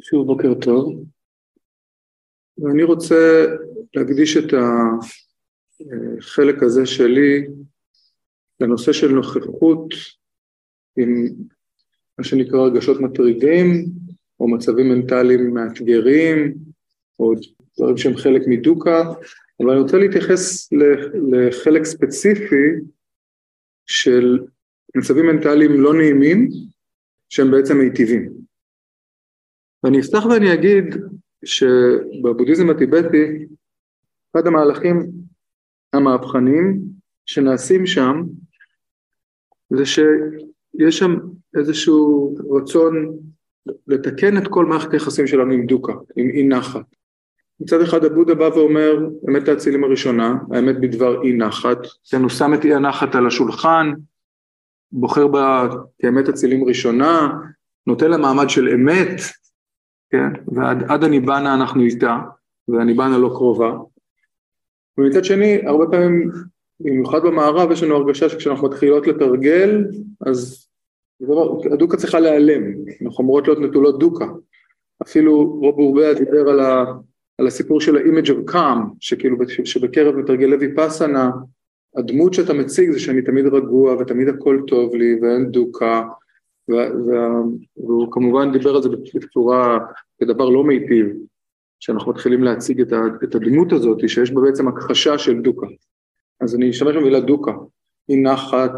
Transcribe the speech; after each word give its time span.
שוב 0.00 0.26
בוקר 0.26 0.54
טוב, 0.54 1.04
ואני 2.58 2.82
רוצה 2.82 3.46
להקדיש 3.94 4.36
את 4.36 4.54
החלק 6.18 6.62
הזה 6.62 6.86
שלי 6.86 7.46
לנושא 8.60 8.92
של 8.92 9.08
נוכחות 9.08 9.94
עם 10.96 11.26
מה 12.18 12.24
שנקרא 12.24 12.60
רגשות 12.60 13.00
מטרידים 13.00 13.84
או 14.40 14.48
מצבים 14.48 14.88
מנטליים 14.88 15.54
מאתגרים 15.54 16.54
או 17.18 17.32
דברים 17.78 17.96
שהם 17.96 18.16
חלק 18.16 18.42
מדוקה, 18.46 19.02
אבל 19.60 19.70
אני 19.70 19.80
רוצה 19.80 19.98
להתייחס 19.98 20.72
לחלק 21.32 21.84
ספציפי 21.84 22.66
של 23.86 24.38
מצבים 24.96 25.26
מנטליים 25.26 25.80
לא 25.80 25.94
נעימים 25.94 26.48
שהם 27.28 27.50
בעצם 27.50 27.78
מיטיבים. 27.78 28.43
ואני 29.84 30.00
אפתח 30.00 30.26
ואני 30.26 30.54
אגיד 30.54 30.84
שבבודהיזם 31.44 32.70
הטיבטי 32.70 33.46
אחד 34.32 34.46
המהלכים 34.46 35.10
המהפכניים 35.92 36.80
שנעשים 37.26 37.86
שם 37.86 38.22
זה 39.70 39.86
שיש 39.86 40.98
שם 40.98 41.16
איזשהו 41.58 42.34
רצון 42.50 43.18
לתקן 43.86 44.38
את 44.38 44.48
כל 44.48 44.66
מערכת 44.66 44.92
היחסים 44.92 45.26
שלנו 45.26 45.52
עם 45.52 45.66
דוקה, 45.66 45.92
עם 46.16 46.28
אי 46.28 46.48
נחת. 46.48 46.86
מצד 47.60 47.80
אחד 47.80 48.04
הבודה 48.04 48.34
בא 48.34 48.44
ואומר, 48.44 49.08
אמת 49.28 49.48
האצילים 49.48 49.84
הראשונה, 49.84 50.34
האמת 50.52 50.80
בדבר 50.80 51.22
אי 51.22 51.32
נחת, 51.32 51.78
כן, 52.10 52.22
הוא 52.22 52.30
שם 52.30 52.54
את 52.54 52.64
אי 52.64 52.74
הנחת 52.74 53.14
על 53.14 53.26
השולחן, 53.26 53.92
בוחר 54.92 55.26
בה 55.26 55.68
כאמת 55.98 56.28
אצילים 56.28 56.64
ראשונה, 56.64 57.32
נותן 57.86 58.10
לה 58.10 58.16
מעמד 58.16 58.50
של 58.50 58.68
אמת, 58.68 59.20
כן? 60.14 60.54
ועד 60.54 61.04
הניבנה 61.04 61.54
אנחנו 61.54 61.82
איתה, 61.82 62.18
והניבנה 62.68 63.18
לא 63.18 63.28
קרובה. 63.28 63.72
ומצד 64.98 65.24
שני, 65.24 65.66
הרבה 65.66 65.84
פעמים, 65.90 66.30
במיוחד 66.80 67.22
במערב, 67.22 67.70
יש 67.70 67.82
לנו 67.82 67.96
הרגשה 67.96 68.28
שכשאנחנו 68.28 68.68
מתחילות 68.68 69.06
לתרגל, 69.06 69.84
אז 70.26 70.66
הדוקה 71.72 71.96
צריכה 71.96 72.20
להיעלם, 72.20 72.62
אנחנו 73.04 73.24
אמורות 73.24 73.46
להיות 73.46 73.60
נטולות 73.60 73.98
דוקה. 73.98 74.26
אפילו 75.02 75.58
רוב 75.60 75.78
אורביה 75.78 76.14
דיבר 76.14 76.48
על, 76.48 76.60
ה, 76.60 76.84
על 77.38 77.46
הסיפור 77.46 77.80
של 77.80 77.96
ה-image 77.96 78.28
of 78.28 78.52
calm, 78.52 78.78
שכאילו 79.00 79.36
שבקרב 79.64 80.16
מתרגלי 80.16 80.56
ויפאסנה, 80.56 81.30
הדמות 81.96 82.34
שאתה 82.34 82.52
מציג 82.52 82.90
זה 82.90 83.00
שאני 83.00 83.22
תמיד 83.22 83.46
רגוע 83.46 83.94
ותמיד 83.94 84.28
הכל 84.28 84.60
טוב 84.66 84.94
לי 84.94 85.18
ואין 85.22 85.50
דוקה, 85.50 86.02
והוא 86.68 88.12
כמובן 88.12 88.52
דיבר 88.52 88.76
על 88.76 88.82
זה 88.82 88.88
בצורה, 89.14 89.78
כדבר 90.20 90.48
לא 90.48 90.64
מיטיב, 90.64 91.06
שאנחנו 91.80 92.12
מתחילים 92.12 92.44
להציג 92.44 92.80
את 93.24 93.34
הדמות 93.34 93.72
הזאת, 93.72 94.08
שיש 94.08 94.30
בה 94.30 94.40
בעצם 94.40 94.68
הכחשה 94.68 95.18
של 95.18 95.40
דוקה. 95.40 95.66
אז 96.40 96.54
אני 96.54 96.70
אשתמש 96.70 96.96
במילה 96.96 97.20
דוקה, 97.20 97.52
אי 98.08 98.22
נחת, 98.22 98.72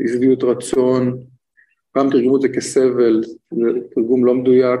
אי 0.00 0.08
שביעות 0.08 0.44
רצון, 0.44 1.18
פעם 1.92 2.10
תרגמו 2.10 2.36
את 2.36 2.40
זה 2.40 2.48
כסבל, 2.48 3.20
זה 3.50 3.64
תרגום 3.94 4.24
לא 4.24 4.34
מדויק, 4.34 4.80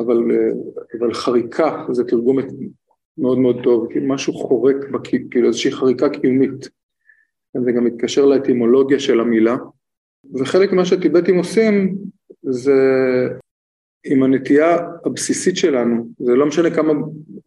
אבל, 0.00 0.18
אבל 0.98 1.14
חריקה 1.14 1.86
זה 1.90 2.04
תרגום 2.04 2.38
מאוד 3.18 3.38
מאוד 3.38 3.56
טוב, 3.64 3.86
כאילו 3.90 4.08
משהו 4.08 4.32
חורק, 4.32 4.76
כאילו 5.30 5.48
איזושהי 5.48 5.72
חריקה 5.72 6.08
קיומית. 6.08 6.68
זה 7.64 7.72
גם 7.72 7.84
מתקשר 7.84 8.24
לאטימולוגיה 8.26 9.00
של 9.00 9.20
המילה. 9.20 9.56
וחלק 10.34 10.72
ממה 10.72 10.84
שהטיבטים 10.84 11.36
עושים 11.36 11.94
זה 12.42 12.72
עם 14.04 14.22
הנטייה 14.22 14.78
הבסיסית 15.04 15.56
שלנו, 15.56 16.06
זה 16.18 16.34
לא 16.34 16.46
משנה 16.46 16.70
כמה 16.70 16.92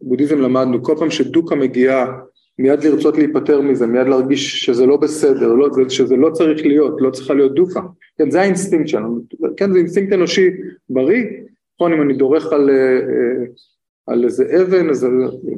בודהיזם 0.00 0.38
למדנו, 0.38 0.82
כל 0.82 0.94
פעם 0.98 1.10
שדוקה 1.10 1.54
מגיעה 1.54 2.18
מיד 2.58 2.84
לרצות 2.84 3.18
להיפטר 3.18 3.60
מזה, 3.60 3.86
מיד 3.86 4.06
להרגיש 4.06 4.64
שזה 4.64 4.86
לא 4.86 4.96
בסדר, 4.96 5.52
לא, 5.52 5.88
שזה 5.88 6.16
לא 6.16 6.30
צריך 6.30 6.66
להיות, 6.66 6.96
לא 7.00 7.10
צריכה 7.10 7.34
להיות 7.34 7.54
דוקה, 7.54 7.80
כן 8.18 8.30
זה 8.30 8.40
האינסטינקט 8.40 8.88
שלנו, 8.88 9.20
כן 9.56 9.72
זה 9.72 9.78
אינסטינקט 9.78 10.12
אנושי 10.12 10.50
בריא, 10.90 11.24
נכון 11.74 11.92
אם 11.92 12.02
אני 12.02 12.14
דורך 12.14 12.52
על, 12.52 12.70
אה, 12.70 13.44
על 14.06 14.24
איזה 14.24 14.62
אבן 14.62 14.90
אז 14.90 15.06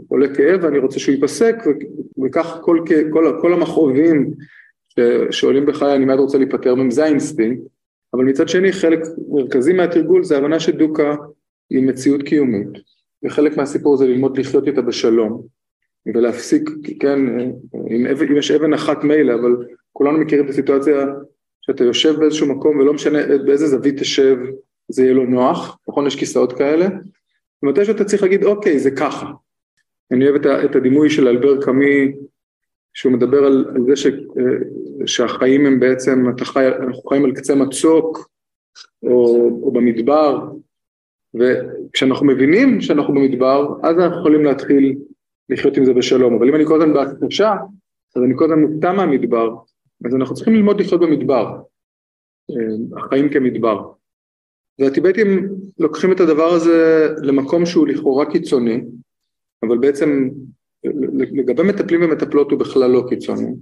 עולה 0.09 0.35
כאב 0.35 0.61
ואני 0.63 0.79
רוצה 0.79 0.99
שהוא 0.99 1.15
ייפסק 1.15 1.57
וכך 2.25 2.59
כל, 2.63 2.79
כל, 3.13 3.33
כל 3.41 3.53
המכאובים 3.53 4.31
שעולים 5.31 5.67
בחיי 5.67 5.97
אני 5.97 6.05
מיד 6.05 6.19
רוצה 6.19 6.39
להיפטר 6.39 6.75
מהם, 6.75 6.91
זה 6.91 7.05
האינסטינקט, 7.05 7.63
אבל 8.15 8.25
מצד 8.25 8.49
שני 8.49 8.73
חלק 8.73 9.01
מרכזי 9.29 9.73
מהתרגול 9.73 10.25
זה 10.25 10.39
הבנה 10.39 10.61
שדוקה 10.61 11.17
היא 11.71 11.83
מציאות 11.83 12.23
קיומית, 12.23 12.69
וחלק 13.25 13.57
מהסיפור 13.57 13.97
זה 13.97 14.07
ללמוד 14.07 14.39
לחיות 14.39 14.67
איתה 14.67 14.83
בשלום, 14.83 15.43
ולהפסיק, 16.15 16.71
כן, 17.01 17.41
אם, 17.91 18.07
אם 18.07 18.37
יש 18.37 18.51
אבן 18.51 18.75
אחת 18.75 19.05
מילא, 19.05 19.35
אבל 19.35 19.57
כולנו 19.93 20.19
מכירים 20.19 20.45
את 20.45 20.51
הסיטואציה 20.51 21.07
שאתה 21.61 21.85
יושב 21.85 22.15
באיזשהו 22.19 22.47
מקום 22.47 22.79
ולא 22.79 22.95
משנה 22.95 23.19
באיזה 23.47 23.67
זווית 23.67 24.01
תשב 24.01 24.37
זה 24.89 25.03
יהיה 25.03 25.15
לו 25.15 25.25
נוח, 25.25 25.79
נכון? 25.89 26.07
יש 26.07 26.17
כיסאות 26.17 26.53
כאלה, 26.53 26.89
ומתי 27.63 27.85
שאתה 27.85 28.05
צריך 28.05 28.23
להגיד 28.23 28.45
אוקיי 28.45 28.79
זה 28.79 28.91
ככה. 28.91 29.27
אני 30.13 30.29
אוהב 30.29 30.47
את 30.47 30.77
הדימוי 30.77 31.11
של 31.11 31.29
אלבר 31.29 31.63
קאמי 31.63 32.13
שהוא 32.99 33.13
מדבר 33.13 33.45
על, 33.45 33.65
על 33.75 33.85
זה 33.87 33.97
ש, 33.97 34.07
אה, 34.07 35.07
שהחיים 35.07 35.67
הם 35.67 35.81
בעצם, 35.81 36.25
חי, 36.43 36.69
אנחנו 36.69 37.03
חיים 37.03 37.25
על 37.25 37.33
קצה 37.35 37.55
מצוק 37.55 38.31
או, 39.03 39.51
או 39.63 39.73
במדבר, 39.73 40.51
וכשאנחנו 41.35 42.27
מבינים 42.27 42.81
שאנחנו 42.81 43.15
במדבר, 43.15 43.69
אז 43.83 43.97
אנחנו 43.99 44.19
יכולים 44.19 44.45
להתחיל 44.45 44.99
לחיות 45.49 45.77
עם 45.77 45.85
זה 45.85 45.93
בשלום, 45.93 46.35
אבל 46.35 46.49
אם 46.49 46.55
אני 46.55 46.67
כל 46.67 46.83
הזמן 46.83 46.95
בהכחשה, 46.95 47.55
אז 48.17 48.23
אני 48.23 48.35
כל 48.37 48.45
הזמן 48.45 48.61
מופתע 48.61 48.93
מהמדבר, 48.93 49.57
אז 50.05 50.15
אנחנו 50.15 50.35
צריכים 50.35 50.55
ללמוד 50.55 50.81
לחיות 50.81 51.01
במדבר, 51.01 51.61
אה, 52.51 53.01
החיים 53.05 53.29
כמדבר. 53.29 53.93
והטיבטים 54.79 55.49
לוקחים 55.79 56.13
את 56.13 56.21
הדבר 56.21 56.49
הזה 56.49 57.09
למקום 57.23 57.67
שהוא 57.67 57.89
לכאורה 57.89 58.31
קיצוני, 58.31 58.81
אבל 59.63 59.79
בעצם 59.79 60.29
לגבי 61.19 61.63
מטפלים 61.63 62.03
ומטפלות 62.03 62.51
הוא 62.51 62.61
בכלל 62.61 62.91
לא 62.91 63.05
קיצוני. 63.09 63.55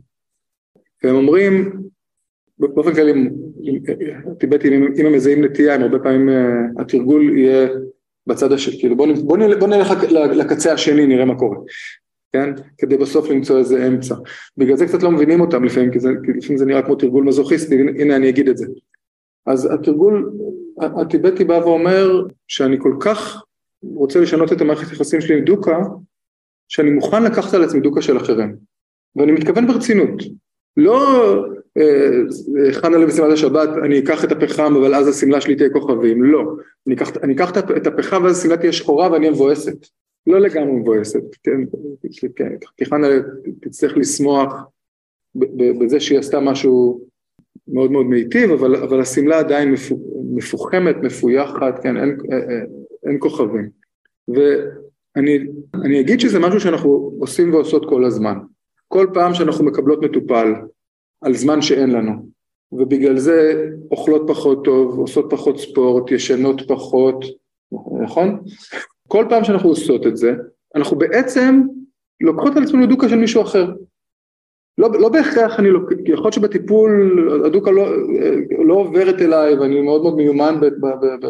והם 1.04 1.16
אומרים, 1.16 1.72
באופן 2.58 2.94
כללי, 2.94 3.30
הטיבטים, 4.32 4.72
אם 4.96 5.06
הם 5.06 5.12
מזהים 5.12 5.44
נטייה, 5.44 5.74
הם 5.74 5.82
הרבה 5.82 5.98
פעמים, 5.98 6.28
אה, 6.28 6.82
התרגול 6.82 7.38
יהיה 7.38 7.68
בצד 8.26 8.52
השני, 8.52 8.78
כאילו 8.78 8.96
בוא, 8.96 9.06
בוא, 9.24 9.38
בוא 9.58 9.68
נלך 9.68 9.90
לקצה 10.10 10.72
השני, 10.72 11.06
נראה 11.06 11.24
מה 11.24 11.38
קורה, 11.38 11.56
כן? 12.32 12.50
כדי 12.78 12.96
בסוף 12.96 13.30
למצוא 13.30 13.58
איזה 13.58 13.86
אמצע. 13.86 14.14
בגלל 14.56 14.76
זה 14.76 14.86
קצת 14.86 15.02
לא 15.02 15.10
מבינים 15.10 15.40
אותם 15.40 15.64
לפעמים, 15.64 15.90
כי, 15.90 16.00
זה, 16.00 16.08
כי 16.24 16.32
לפעמים 16.32 16.58
זה 16.58 16.66
נראה 16.66 16.82
כמו 16.82 16.94
תרגול 16.94 17.24
מזוכיסטי, 17.24 17.74
הנה 17.74 18.16
אני 18.16 18.28
אגיד 18.28 18.48
את 18.48 18.56
זה. 18.56 18.66
אז 19.46 19.74
התרגול, 19.74 20.32
הטיבטי 20.78 21.44
בא 21.44 21.52
ואומר 21.52 22.26
שאני 22.48 22.76
כל 22.80 22.96
כך 23.00 23.42
רוצה 23.82 24.20
לשנות 24.20 24.52
את 24.52 24.60
המערכת 24.60 24.90
היחסים 24.90 25.20
שלי 25.20 25.38
עם 25.38 25.44
דוקה, 25.44 25.78
שאני 26.68 26.90
מוכן 26.90 27.24
לקחת 27.24 27.54
על 27.54 27.64
עצמי 27.64 27.80
דוקה 27.80 28.02
של 28.02 28.16
אחרים, 28.16 28.56
ואני 29.16 29.32
מתכוון 29.32 29.66
ברצינות, 29.66 30.22
לא 30.76 31.00
אה, 31.78 32.72
חנה 32.72 32.98
למשימת 32.98 33.32
השבת, 33.32 33.68
אני 33.84 33.98
אקח 33.98 34.24
את 34.24 34.32
הפחם 34.32 34.74
אבל 34.76 34.94
אז 34.94 35.08
השמלה 35.08 35.40
שלי 35.40 35.56
תהיה 35.56 35.70
כוכבים, 35.70 36.22
לא, 36.22 36.42
אני 36.86 36.94
אקח, 36.94 37.16
אני 37.22 37.34
אקח 37.34 37.50
את 37.76 37.86
הפחם 37.86 38.24
ואז 38.24 38.38
השמלה 38.38 38.56
תהיה 38.56 38.72
שחורה 38.72 39.12
ואני 39.12 39.30
מבואסת, 39.30 39.86
לא 40.26 40.40
לגמרי 40.40 40.72
מבואסת, 40.72 41.22
כן, 41.42 41.60
כן, 42.36 42.52
חנה 42.84 43.06
תצטרך 43.60 43.96
לשמוח 43.96 44.54
בזה 45.78 46.00
שהיא 46.00 46.18
עשתה 46.18 46.40
משהו 46.40 47.00
מאוד 47.68 47.90
מאוד 47.90 48.06
מיטיב, 48.06 48.50
אבל, 48.50 48.76
אבל 48.76 49.00
השמלה 49.00 49.38
עדיין 49.38 49.74
מפוחמת, 50.34 50.96
מפויחת, 51.02 51.82
כן, 51.82 51.96
אין, 51.96 52.10
אין, 52.10 52.18
אה, 52.32 52.38
אה, 52.38 52.64
אין 53.06 53.18
כוכבים. 55.16 55.46
ואני 55.82 56.00
אגיד 56.00 56.20
שזה 56.20 56.38
משהו 56.38 56.60
שאנחנו 56.60 57.12
עושים 57.20 57.54
ועושות 57.54 57.88
כל 57.88 58.04
הזמן. 58.04 58.38
כל 58.88 59.06
פעם 59.14 59.34
שאנחנו 59.34 59.64
מקבלות 59.64 60.02
מטופל 60.02 60.54
על 61.20 61.34
זמן 61.34 61.62
שאין 61.62 61.90
לנו, 61.90 62.12
ובגלל 62.72 63.18
זה 63.18 63.68
אוכלות 63.90 64.22
פחות 64.28 64.64
טוב, 64.64 64.98
עושות 64.98 65.26
פחות 65.30 65.58
ספורט, 65.58 66.10
ישנות 66.10 66.62
פחות, 66.68 67.24
נכון? 68.02 68.40
כל 69.08 69.26
פעם 69.28 69.44
שאנחנו 69.44 69.68
עושות 69.68 70.06
את 70.06 70.16
זה, 70.16 70.34
אנחנו 70.74 70.98
בעצם 70.98 71.62
לוקחות 72.20 72.56
על 72.56 72.62
עצמנו 72.62 72.86
דוקה 72.86 73.08
של 73.08 73.16
מישהו 73.16 73.42
אחר. 73.42 73.72
לא, 74.78 74.90
לא 75.00 75.08
בהכרח 75.08 75.60
אני 75.60 75.70
לוקח, 75.70 75.96
יכול 76.06 76.24
להיות 76.24 76.32
שבטיפול 76.32 77.42
הדוקה 77.44 77.70
לא, 77.70 77.86
לא 78.64 78.74
עוברת 78.74 79.20
אליי 79.20 79.54
ואני 79.54 79.82
מאוד 79.82 80.02
מאוד 80.02 80.16
מיומן 80.16 80.60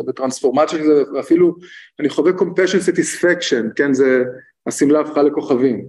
בטרנספורמציה 0.06 0.78
של 0.78 0.84
זה 0.84 1.02
ואפילו 1.14 1.56
אני 2.00 2.08
חווה 2.08 2.32
compassion 2.32 2.80
satisfaction, 2.88 3.72
כן, 3.76 3.92
זה, 3.94 4.24
השמלה 4.66 5.00
הפכה 5.00 5.22
לכוכבים. 5.22 5.86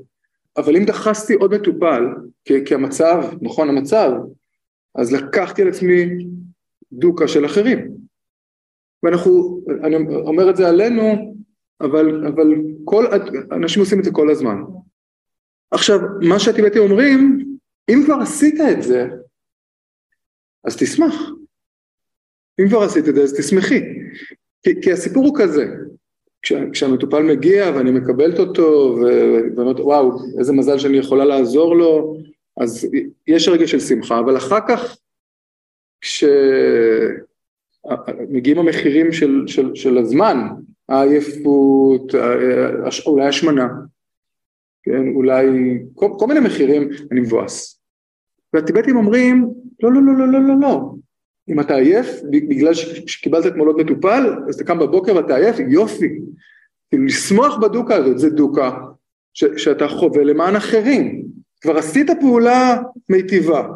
אבל 0.58 0.78
אם 0.78 0.86
דחסתי 0.86 1.34
עוד 1.34 1.56
מטופל, 1.56 2.04
כי, 2.46 2.66
כי 2.66 2.74
המצב, 2.74 3.24
נכון 3.42 3.70
המצב, 3.70 4.12
אז 4.96 5.14
לקחתי 5.14 5.62
על 5.62 5.68
עצמי 5.68 6.26
דוקה 6.92 7.28
של 7.28 7.46
אחרים. 7.46 7.92
ואנחנו, 9.04 9.62
אני 9.84 9.96
אומר 9.96 10.50
את 10.50 10.56
זה 10.58 10.68
עלינו, 10.68 11.36
אבל, 11.82 12.28
אבל 12.28 12.54
כל, 12.86 13.06
אנשים 13.52 13.82
עושים 13.82 14.00
את 14.00 14.04
זה 14.04 14.12
כל 14.12 14.30
הזמן. 14.30 14.62
עכשיו, 15.72 16.00
מה 16.22 16.40
שהטיבטים 16.40 16.82
אומרים, 16.82 17.46
אם 17.90 18.02
כבר 18.06 18.16
עשית 18.22 18.56
את 18.72 18.84
זה, 18.84 19.08
אז 20.64 20.78
תשמח. 20.78 21.14
אם 22.62 22.70
כבר 22.70 22.84
עשית 22.84 23.10
את 23.10 23.16
זה, 23.16 23.24
אז 23.24 23.40
תשמחי. 23.40 23.80
כי, 24.64 24.82
כי 24.82 24.92
הסיפור 24.92 25.26
הוא 25.26 25.36
כזה, 25.40 25.66
כש, 26.42 26.54
כשהמטופל 26.74 27.24
מגיע 27.24 27.72
ואני 27.76 27.92
מקבלת 27.92 28.40
אותו, 28.40 28.98
ואומרת, 29.56 29.80
וואו, 29.80 30.12
איזה 30.40 30.54
מזל 30.54 30.78
שאני 30.78 30.98
יכולה 30.98 31.26
לעזור 31.26 31.76
לו, 31.76 32.18
אז 32.58 32.88
יש 33.28 33.48
רגע 33.48 33.68
של 33.68 33.80
שמחה, 33.80 34.20
אבל 34.20 34.38
אחר 34.38 34.60
כך, 34.68 34.98
כשמגיעים 36.02 37.20
המחירים 38.60 39.12
של, 39.12 39.44
של, 39.48 39.76
של 39.76 39.98
הזמן, 39.98 40.38
העייפות, 40.90 42.16
אולי 43.06 43.26
השמנה, 43.26 43.68
כן, 44.88 45.08
אולי 45.16 45.46
כל, 45.96 46.08
כל 46.20 46.28
מיני 46.28 46.40
מחירים, 46.40 46.90
אני 47.12 47.20
מבואס. 47.20 47.82
והטיבטים 48.54 48.96
אומרים, 48.98 49.50
לא, 49.84 49.94
לא, 49.94 50.02
לא, 50.02 50.14
לא, 50.18 50.28
לא, 50.28 50.48
לא, 50.48 50.60
לא. 50.62 50.94
אם 51.50 51.60
אתה 51.60 51.76
עייף, 51.76 52.08
בגלל 52.32 52.74
שקיבלת 53.08 53.46
אתמול 53.46 53.68
עוד 53.68 53.78
מטופל, 53.78 54.36
אז 54.50 54.56
אתה 54.56 54.64
קם 54.64 54.80
בבוקר 54.80 55.16
ואתה 55.16 55.36
עייף, 55.36 55.56
יופי. 55.70 56.10
כאילו 56.90 57.06
לשמוח 57.06 57.58
בדוקה 57.58 57.96
הזאת, 57.96 58.20
זה 58.20 58.30
דוקה 58.30 58.72
ש, 59.34 59.46
שאתה 59.58 59.88
חווה 59.88 60.24
למען 60.24 60.56
אחרים. 60.56 61.24
כבר 61.62 61.78
עשית 61.78 62.08
פעולה 62.20 62.82
מיטיבה, 63.10 63.68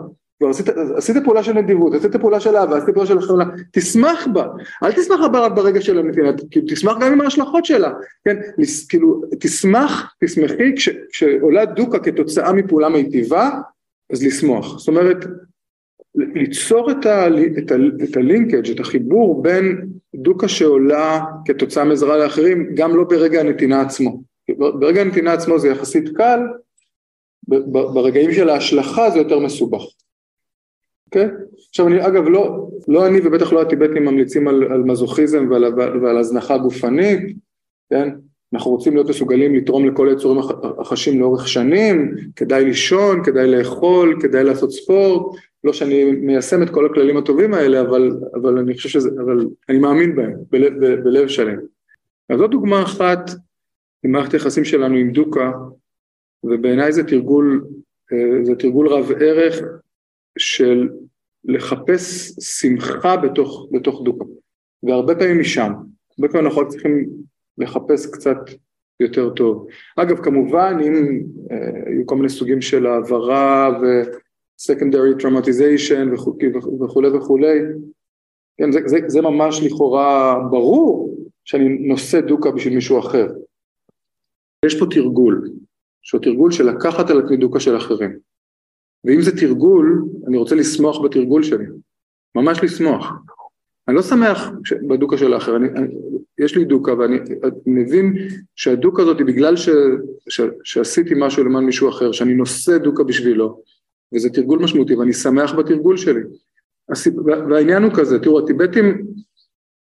עשית, 0.50 0.70
עשית 0.96 1.18
פעולה 1.24 1.44
של 1.44 1.54
נדיבות, 1.54 1.94
עשית 1.94 2.16
פעולה 2.16 2.40
של 2.40 2.56
אהבה, 2.56 2.78
עשית 2.78 2.90
פעולה 2.94 3.08
של 3.08 3.22
חמלה, 3.22 3.46
תשמח 3.72 4.28
בה, 4.34 4.48
אל 4.84 4.92
תשמח 4.92 5.20
בה 5.32 5.40
רק 5.40 5.52
ברגע 5.52 5.82
של 5.82 5.98
הנתינה, 6.00 6.32
כאילו 6.52 6.66
תשמח 6.70 6.98
גם 7.02 7.12
עם 7.12 7.22
ההשלכות 7.22 7.66
שלה, 7.66 7.92
כן, 8.26 8.38
כאילו 8.90 9.22
תשמח, 9.40 10.14
תשמחי, 10.24 10.76
כש, 10.76 10.90
כשעולה 11.12 11.66
דוקה 11.66 12.00
כתוצאה 12.00 12.54
מפעולה 12.54 12.90
מיטיבה, 12.90 13.50
אז 14.14 14.24
לשמוח, 14.24 14.80
זאת 14.80 14.88
אומרת 14.88 15.26
ליצור 16.16 16.92
את, 16.92 17.06
ה, 17.06 17.28
את, 17.58 17.72
ה, 17.72 17.76
את 18.04 18.18
הלינקג', 18.18 18.72
את 18.72 18.80
החיבור 18.80 19.42
בין 19.42 19.88
דוקה 20.16 20.48
שעולה 20.48 21.20
כתוצאה 21.46 21.84
מעזרה 21.84 22.18
לאחרים, 22.18 22.76
גם 22.76 22.96
לא 22.96 23.04
ברגע 23.04 23.40
הנתינה 23.40 23.82
עצמו, 23.82 24.22
ברגע 24.58 25.02
הנתינה 25.02 25.34
עצמו 25.34 25.60
זה 25.60 25.68
יחסית 25.68 26.10
קל, 26.18 26.40
ברגעים 27.68 28.32
של 28.34 28.50
ההשלכה 28.50 29.10
זה 29.10 29.20
יותר 29.20 29.40
מסובך. 29.40 29.82
Okay? 31.16 31.30
עכשיו 31.70 31.88
אני 31.88 32.08
אגב 32.08 32.28
לא, 32.28 32.70
לא 32.88 33.08
אני 33.08 33.20
ובטח 33.24 33.54
לא 33.54 33.62
הטיבטים 33.62 34.06
ממליצים 34.06 34.48
על, 34.48 34.64
על 34.64 34.84
מזוכיזם 34.84 35.48
ועל, 35.50 35.64
ועל 36.02 36.18
הזנחה 36.18 36.58
גופנית, 36.58 37.36
כן? 37.90 38.10
אנחנו 38.54 38.72
רוצים 38.72 38.94
להיות 38.94 39.10
מסוגלים 39.10 39.56
לתרום 39.56 39.86
לכל 39.86 40.10
היצורים 40.10 40.42
החשים 40.80 41.20
לאורך 41.20 41.48
שנים, 41.48 42.16
כדאי 42.36 42.66
לישון, 42.66 43.24
כדאי 43.24 43.52
לאכול, 43.52 44.20
כדאי 44.22 44.44
לעשות 44.44 44.72
ספורט, 44.72 45.38
לא 45.64 45.74
שאני 45.74 46.12
מיישם 46.12 46.64
את 46.64 46.70
כל 46.70 46.86
הכללים 46.86 47.18
הטובים 47.18 47.54
האלה, 47.54 47.82
אבל, 47.82 48.12
אבל 48.34 48.58
אני 48.58 48.74
חושב 48.74 48.90
שזה, 48.90 49.10
אבל 49.26 49.48
אני 49.70 49.80
מאמין 49.80 50.16
בהם, 50.16 50.34
בלב, 50.52 50.74
בלב 51.04 51.28
שלם. 51.28 51.60
אז 52.30 52.38
זו 52.38 52.48
דוגמה 52.48 52.84
אחת 52.84 53.32
ממערכת 54.04 54.34
היחסים 54.34 54.66
שלנו 54.66 54.96
עם 54.96 55.12
דוקה, 55.12 55.52
ובעיניי 56.44 56.92
זה 56.92 57.04
תרגול, 57.04 57.66
אה, 58.14 58.46
זה 58.46 58.56
תרגול 58.56 58.88
רב 58.88 59.12
ערך 59.20 59.62
של 60.42 60.90
לחפש 61.44 62.32
שמחה 62.40 63.18
בתוך, 63.18 63.68
בתוך 63.72 64.02
דוקה, 64.06 64.26
והרבה 64.84 65.16
פעמים 65.16 65.40
משם, 65.40 65.72
הרבה 66.18 66.32
פעמים 66.32 66.48
אנחנו 66.48 66.68
צריכים 66.68 67.10
לחפש 67.58 68.06
קצת 68.06 68.38
יותר 69.00 69.30
טוב. 69.30 69.68
אגב, 69.96 70.24
כמובן, 70.24 70.78
אם 70.88 71.22
אה, 71.52 71.58
היו 71.86 72.06
כל 72.06 72.16
מיני 72.16 72.30
סוגים 72.30 72.62
של 72.62 72.86
העברה 72.86 73.70
ו-secondary 73.82 75.22
traumatization 75.22 76.14
וכולי 76.84 77.08
וכולי, 77.08 77.60
כן, 78.58 78.72
זה, 78.72 78.80
זה, 78.86 78.98
זה 79.08 79.22
ממש 79.22 79.62
לכאורה 79.64 80.40
ברור 80.52 81.18
שאני 81.46 81.70
נושא 81.70 82.22
דוקה 82.22 82.52
בשביל 82.52 82.76
מישהו 82.76 83.00
אחר. 83.00 83.28
יש 84.66 84.80
פה 84.80 84.86
תרגול, 84.92 85.50
שהוא 86.02 86.22
תרגול 86.22 86.52
של 86.52 86.70
לקחת 86.70 87.10
על 87.10 87.20
עצמי 87.20 87.60
של 87.60 87.78
אחרים. 87.78 88.31
ואם 89.06 89.22
זה 89.22 89.38
תרגול, 89.38 90.06
אני 90.28 90.38
רוצה 90.38 90.56
לשמוח 90.56 91.02
בתרגול 91.06 91.44
שלי, 91.44 91.66
ממש 92.36 92.64
לשמוח. 92.64 93.12
אני 93.88 93.96
לא 93.96 94.02
שמח 94.02 94.52
בדוקה 94.88 95.18
של 95.18 95.34
האחר, 95.34 95.56
אני, 95.56 95.68
אני, 95.70 95.88
יש 96.38 96.56
לי 96.56 96.66
דוקה 96.66 96.94
ואני 96.94 97.18
מבין 97.66 98.14
שהדוקה 98.56 99.02
הזאת 99.02 99.18
היא 99.18 99.26
בגלל 99.26 99.56
ש, 99.56 99.70
ש, 100.30 100.42
שעשיתי 100.64 101.14
משהו 101.18 101.44
למען 101.44 101.64
מישהו 101.64 101.90
אחר, 101.90 102.12
שאני 102.12 102.34
נושא 102.34 102.78
דוקה 102.78 103.04
בשבילו, 103.04 103.62
וזה 104.16 104.30
תרגול 104.30 104.60
משמעותי 104.60 104.96
ואני 104.96 105.14
שמח 105.14 105.54
בתרגול 105.54 105.98
שלי. 105.98 106.22
והעניין 107.26 107.84
הוא 107.84 107.92
כזה, 107.96 108.20
תראו 108.20 108.40
הטיבטים, 108.40 109.08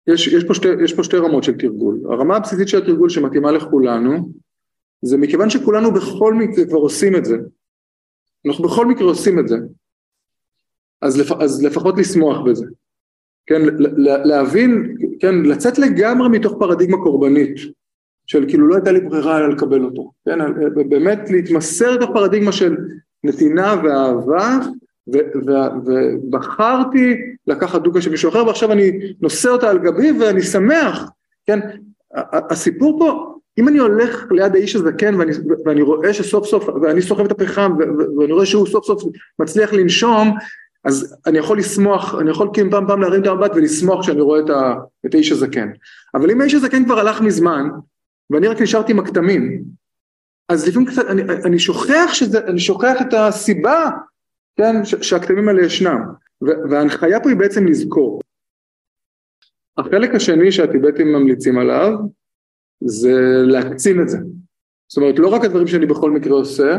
יש, 0.08 0.28
יש, 0.28 0.44
פה 0.44 0.54
שתי, 0.54 0.68
יש 0.84 0.94
פה 0.94 1.04
שתי 1.04 1.18
רמות 1.18 1.44
של 1.44 1.58
תרגול, 1.58 2.00
הרמה 2.06 2.36
הבסיסית 2.36 2.68
של 2.68 2.78
התרגול 2.78 3.10
שמתאימה 3.10 3.52
לכולנו, 3.52 4.32
זה 5.02 5.18
מכיוון 5.18 5.50
שכולנו 5.50 5.94
בכל 5.94 6.34
מקרה 6.34 6.66
כבר 6.66 6.78
עושים 6.78 7.16
את 7.16 7.26
זה, 7.26 7.38
אנחנו 8.46 8.64
בכל 8.64 8.86
מקרה 8.86 9.08
עושים 9.08 9.40
את 9.40 9.48
זה, 9.48 9.58
אז, 11.02 11.20
לפ, 11.20 11.32
אז 11.32 11.64
לפחות 11.64 11.98
לשמוח 11.98 12.42
בזה, 12.46 12.66
כן, 13.46 13.62
להבין, 14.26 14.96
כן, 15.20 15.36
לצאת 15.36 15.80
לגמרי 15.80 16.30
מתוך 16.30 16.54
פרדיגמה 16.60 16.98
קורבנית, 16.98 17.56
של 18.28 18.46
כאילו 18.48 18.68
לא 18.68 18.76
הייתה 18.76 18.92
לי 18.92 19.00
ברירה 19.00 19.38
אלא 19.38 19.50
לקבל 19.50 19.84
אותו, 19.84 20.12
כן, 20.26 20.40
באמת 20.90 21.20
להתמסר 21.30 21.92
לתוך 21.92 22.10
פרדיגמה 22.14 22.52
של 22.52 22.78
נתינה 23.24 23.76
ואהבה, 23.84 24.58
ובחרתי 25.86 27.16
לקחת 27.48 27.82
דוגה 27.82 28.02
של 28.02 28.12
מישהו 28.12 28.30
אחר 28.30 28.46
ועכשיו 28.46 28.72
אני 28.72 28.92
נושא 29.22 29.50
אותה 29.50 29.70
על 29.70 29.78
גבי 29.78 30.12
ואני 30.12 30.42
שמח, 30.42 31.12
כן, 31.46 31.60
הסיפור 32.32 33.00
פה 33.00 33.29
אם 33.60 33.68
אני 33.68 33.78
הולך 33.78 34.26
ליד 34.32 34.56
האיש 34.56 34.76
הזקן 34.76 35.16
ואני, 35.16 35.32
ואני 35.66 35.82
רואה 35.82 36.14
שסוף 36.14 36.46
סוף, 36.46 36.70
ואני 36.82 37.02
סוחב 37.02 37.26
את 37.26 37.32
הפחם 37.32 37.72
ואני 38.18 38.34
רואה 38.34 38.46
שהוא 38.46 38.68
סוף 38.68 38.86
סוף 38.86 39.04
מצליח 39.40 39.74
לנשום, 39.74 40.38
אז 40.84 41.18
אני 41.28 41.38
יכול 41.38 41.60
לשמוח, 41.60 42.16
אני 42.22 42.32
יכול 42.32 42.50
כאילו 42.54 42.72
פעם 42.72 42.88
פעם 42.88 43.02
להרים 43.02 43.22
את 43.22 43.28
המבט 43.28 43.52
ולשמוח 43.56 44.02
כשאני 44.02 44.22
רואה 44.22 44.40
את, 44.40 44.50
ה, 44.50 44.74
את 45.06 45.14
האיש 45.14 45.32
הזקן. 45.32 45.70
אבל 46.16 46.32
אם 46.32 46.42
האיש 46.42 46.54
הזקן 46.54 46.86
כבר 46.86 47.00
הלך 47.00 47.22
מזמן, 47.22 47.70
ואני 48.30 48.48
רק 48.48 48.62
נשארתי 48.62 48.92
עם 48.92 49.00
הכתמים, 49.00 49.64
אז 50.50 50.68
לפעמים 50.68 50.88
קצת, 50.88 51.06
אני, 51.10 51.22
אני 51.46 51.60
שוכח 51.60 52.10
שזה, 52.14 52.40
אני 52.48 52.60
שוכח 52.60 53.02
את 53.02 53.14
הסיבה, 53.14 53.90
כן, 54.56 54.86
שהכתמים 54.86 55.48
האלה 55.48 55.66
ישנם. 55.66 56.00
וההנחיה 56.42 57.20
פה 57.20 57.30
היא 57.30 57.38
בעצם 57.38 57.68
לזכור. 57.68 58.22
החלק 59.78 60.16
השני 60.16 60.52
שהטיבטים 60.52 61.14
ממליצים 61.14 61.58
עליו, 61.58 61.94
זה 62.82 63.14
להקצין 63.46 64.02
את 64.02 64.10
זה. 64.10 64.18
זאת 64.88 64.98
אומרת, 64.98 65.20
לא 65.20 65.28
רק 65.28 65.46
הדברים 65.46 65.68
שאני 65.68 65.86
בכל 65.86 66.12
מקרה 66.12 66.34
עושה, 66.34 66.78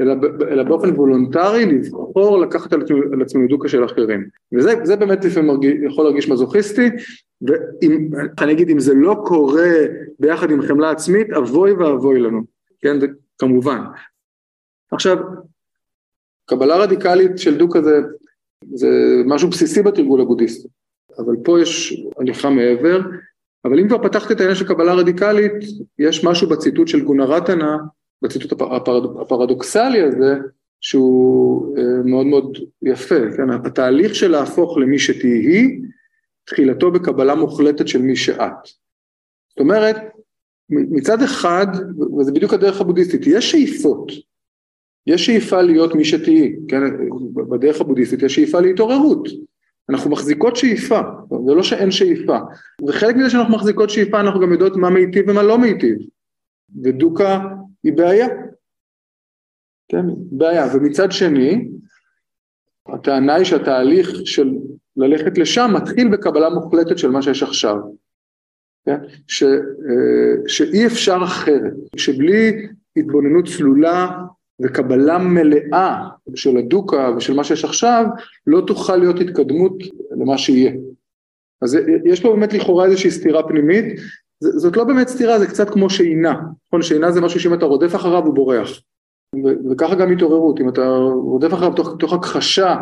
אלא, 0.00 0.14
אלא 0.50 0.62
באופן 0.62 0.90
וולונטרי 0.90 1.66
לבחור 1.66 2.40
לקחת 2.40 2.72
על 2.72 2.82
על 3.12 3.22
עצמי 3.22 3.48
דוקה 3.48 3.68
של 3.68 3.84
אחרים. 3.84 4.28
וזה 4.52 4.96
באמת 4.96 5.24
לפעמים 5.24 5.60
יכול 5.86 6.04
להרגיש 6.04 6.28
מזוכיסטי, 6.28 6.90
ואני 7.42 8.52
אגיד, 8.52 8.70
אם 8.70 8.80
זה 8.80 8.94
לא 8.94 9.16
קורה 9.26 9.70
ביחד 10.18 10.50
עם 10.50 10.62
חמלה 10.62 10.90
עצמית, 10.90 11.30
אבוי 11.30 11.72
ואבוי 11.72 12.20
לנו, 12.20 12.42
כן, 12.80 13.00
זה 13.00 13.06
כמובן. 13.38 13.80
עכשיו, 14.92 15.16
קבלה 16.46 16.76
רדיקלית 16.76 17.38
של 17.38 17.58
דוקה 17.58 17.82
זה, 17.82 18.00
זה 18.74 18.88
משהו 19.26 19.50
בסיסי 19.50 19.82
בתרגול 19.82 20.20
הבודהיסטי, 20.20 20.68
אבל 21.18 21.36
פה 21.44 21.60
יש 21.60 22.02
הליכה 22.16 22.50
מעבר, 22.50 23.00
אבל 23.64 23.80
אם 23.80 23.88
כבר 23.88 24.02
פתחת 24.08 24.30
את 24.30 24.40
העניין 24.40 24.56
של 24.56 24.68
קבלה 24.68 24.94
רדיקלית, 24.94 25.52
יש 25.98 26.24
משהו 26.24 26.48
בציטוט 26.48 26.88
של 26.88 27.04
גונרטנה, 27.04 27.76
בציטוט 28.22 28.52
הפרד, 28.52 29.20
הפרדוקסלי 29.20 30.02
הזה, 30.02 30.36
שהוא 30.80 31.76
אה, 31.78 32.02
מאוד 32.04 32.26
מאוד 32.26 32.58
יפה, 32.82 33.32
כן? 33.36 33.50
התהליך 33.50 34.14
של 34.14 34.30
להפוך 34.30 34.78
למי 34.78 34.98
שתהיי, 34.98 35.80
תחילתו 36.44 36.90
בקבלה 36.90 37.34
מוחלטת 37.34 37.88
של 37.88 38.02
מי 38.02 38.16
שאת. 38.16 38.64
זאת 39.48 39.60
אומרת, 39.60 39.96
מצד 40.70 41.22
אחד, 41.22 41.66
וזה 42.18 42.32
בדיוק 42.32 42.54
הדרך 42.54 42.80
הבודהיסטית, 42.80 43.26
יש 43.26 43.50
שאיפות, 43.50 44.12
יש 45.06 45.26
שאיפה 45.26 45.62
להיות 45.62 45.94
מי 45.94 46.04
שתהיי, 46.04 46.56
כן? 46.68 46.80
בדרך 47.50 47.80
הבודהיסטית 47.80 48.22
יש 48.22 48.34
שאיפה 48.34 48.60
להתעוררות, 48.60 49.28
אנחנו 49.90 50.10
מחזיקות 50.10 50.56
שאיפה, 50.56 51.00
זה 51.46 51.54
לא 51.54 51.62
שאין 51.62 51.90
שאיפה, 51.90 52.38
וחלק 52.88 53.16
מזה 53.16 53.30
שאנחנו 53.30 53.54
מחזיקות 53.54 53.90
שאיפה 53.90 54.20
אנחנו 54.20 54.40
גם 54.40 54.52
יודעות 54.52 54.76
מה 54.76 54.90
מיטיב 54.90 55.28
ומה 55.28 55.42
לא 55.42 55.58
מיטיב, 55.58 55.98
ודוקה 56.84 57.40
היא 57.82 57.92
בעיה, 57.92 58.28
כן, 59.88 60.06
בעיה, 60.30 60.66
ומצד 60.74 61.12
שני, 61.12 61.68
הטענה 62.88 63.34
היא 63.34 63.44
שהתהליך 63.44 64.10
של 64.24 64.50
ללכת 64.96 65.38
לשם 65.38 65.70
מתחיל 65.74 66.08
בקבלה 66.08 66.50
מוחלטת 66.50 66.98
של 66.98 67.10
מה 67.10 67.22
שיש 67.22 67.42
עכשיו. 67.42 67.76
כן? 68.86 68.98
ש, 69.28 69.42
אה, 69.42 70.48
שאי 70.48 70.86
אפשר 70.86 71.18
אחרת, 71.24 71.72
שבלי 71.96 72.68
התבוננות 72.96 73.44
צלולה 73.48 74.18
וקבלה 74.62 75.18
מלאה 75.18 76.08
של 76.34 76.56
הדוקה 76.56 77.10
ושל 77.16 77.34
מה 77.34 77.44
שיש 77.44 77.64
עכשיו, 77.64 78.04
לא 78.46 78.62
תוכל 78.66 78.96
להיות 78.96 79.20
התקדמות 79.20 79.76
למה 80.20 80.38
שיהיה. 80.38 80.72
אז 81.62 81.78
יש 82.04 82.20
פה 82.20 82.30
באמת 82.30 82.52
לכאורה 82.52 82.84
איזושהי 82.84 83.10
סתירה 83.10 83.48
פנימית, 83.48 83.84
זאת 84.40 84.76
לא 84.76 84.84
באמת 84.84 85.08
סתירה, 85.08 85.38
זה 85.38 85.46
קצת 85.46 85.70
כמו 85.70 85.90
שינה, 85.90 86.34
נכון? 86.66 86.82
שינה 86.82 87.12
זה 87.12 87.20
משהו 87.20 87.40
שאם 87.40 87.54
אתה 87.54 87.66
רודף 87.66 87.94
אחריו 87.94 88.24
הוא 88.24 88.34
בורח. 88.34 88.70
וככה 89.70 89.94
גם 89.94 90.12
התעוררות, 90.12 90.60
אם 90.60 90.68
אתה 90.68 90.86
רודף 91.12 91.54
אחריו 91.54 91.72
תוך, 91.72 91.96
תוך 91.98 92.12
הכחשה 92.12 92.76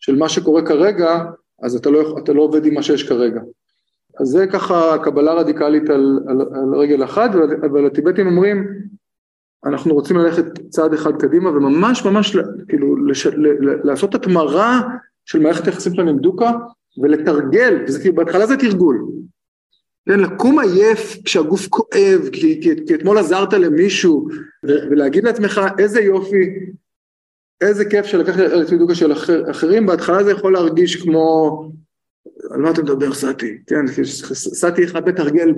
של 0.00 0.16
מה 0.16 0.28
שקורה 0.28 0.62
כרגע, 0.62 1.24
אז 1.62 1.76
אתה 1.76 1.90
לא, 1.90 2.18
אתה 2.18 2.32
לא 2.32 2.42
עובד 2.42 2.66
עם 2.66 2.74
מה 2.74 2.82
שיש 2.82 3.08
כרגע. 3.08 3.40
אז 4.20 4.28
זה 4.28 4.46
ככה 4.46 4.98
קבלה 5.02 5.32
רדיקלית 5.34 5.90
על, 5.90 6.20
על, 6.28 6.40
על 6.40 6.74
רגל 6.74 7.04
אחת, 7.04 7.30
אבל 7.60 7.86
הטיבטים 7.86 8.26
אומרים, 8.26 8.68
אנחנו 9.64 9.94
רוצים 9.94 10.16
ללכת 10.16 10.44
צעד 10.68 10.94
אחד 10.94 11.16
קדימה 11.20 11.50
וממש 11.50 12.04
ממש 12.04 12.36
כאילו 12.68 13.06
לש, 13.06 13.26
ל, 13.26 13.46
לעשות 13.84 14.14
התמרה 14.14 14.80
של 15.24 15.38
מערכת 15.38 15.66
היחסים 15.66 15.94
שלנו 15.94 16.10
עם 16.10 16.18
דוקה 16.18 16.50
ולתרגל, 17.02 17.84
וזה 17.86 18.00
כאילו 18.00 18.14
בהתחלה 18.14 18.46
זה 18.46 18.56
תרגול, 18.56 19.08
כן, 20.08 20.20
לקום 20.20 20.58
עייף 20.58 21.16
כשהגוף 21.24 21.68
כואב, 21.68 22.28
כי, 22.32 22.60
כי, 22.62 22.86
כי 22.86 22.94
אתמול 22.94 23.18
עזרת 23.18 23.52
למישהו, 23.52 24.28
ולהגיד 24.62 25.24
לעצמך 25.24 25.60
איזה 25.78 26.00
יופי, 26.00 26.44
איזה 27.60 27.84
כיף 27.84 28.06
שלקחת 28.06 28.38
על 28.38 28.62
עצמי 28.62 28.78
דוקה 28.78 28.94
של 28.94 29.12
אחר, 29.12 29.50
אחרים, 29.50 29.86
בהתחלה 29.86 30.24
זה 30.24 30.30
יכול 30.30 30.52
להרגיש 30.52 30.96
כמו, 30.96 31.70
על 32.50 32.60
מה 32.60 32.70
אתה 32.70 32.82
מדבר 32.82 33.14
סאטי, 33.14 33.58
כן, 33.66 33.86
סאטי 34.34 34.84
אחד 34.84 35.08
מתרגל, 35.08 35.54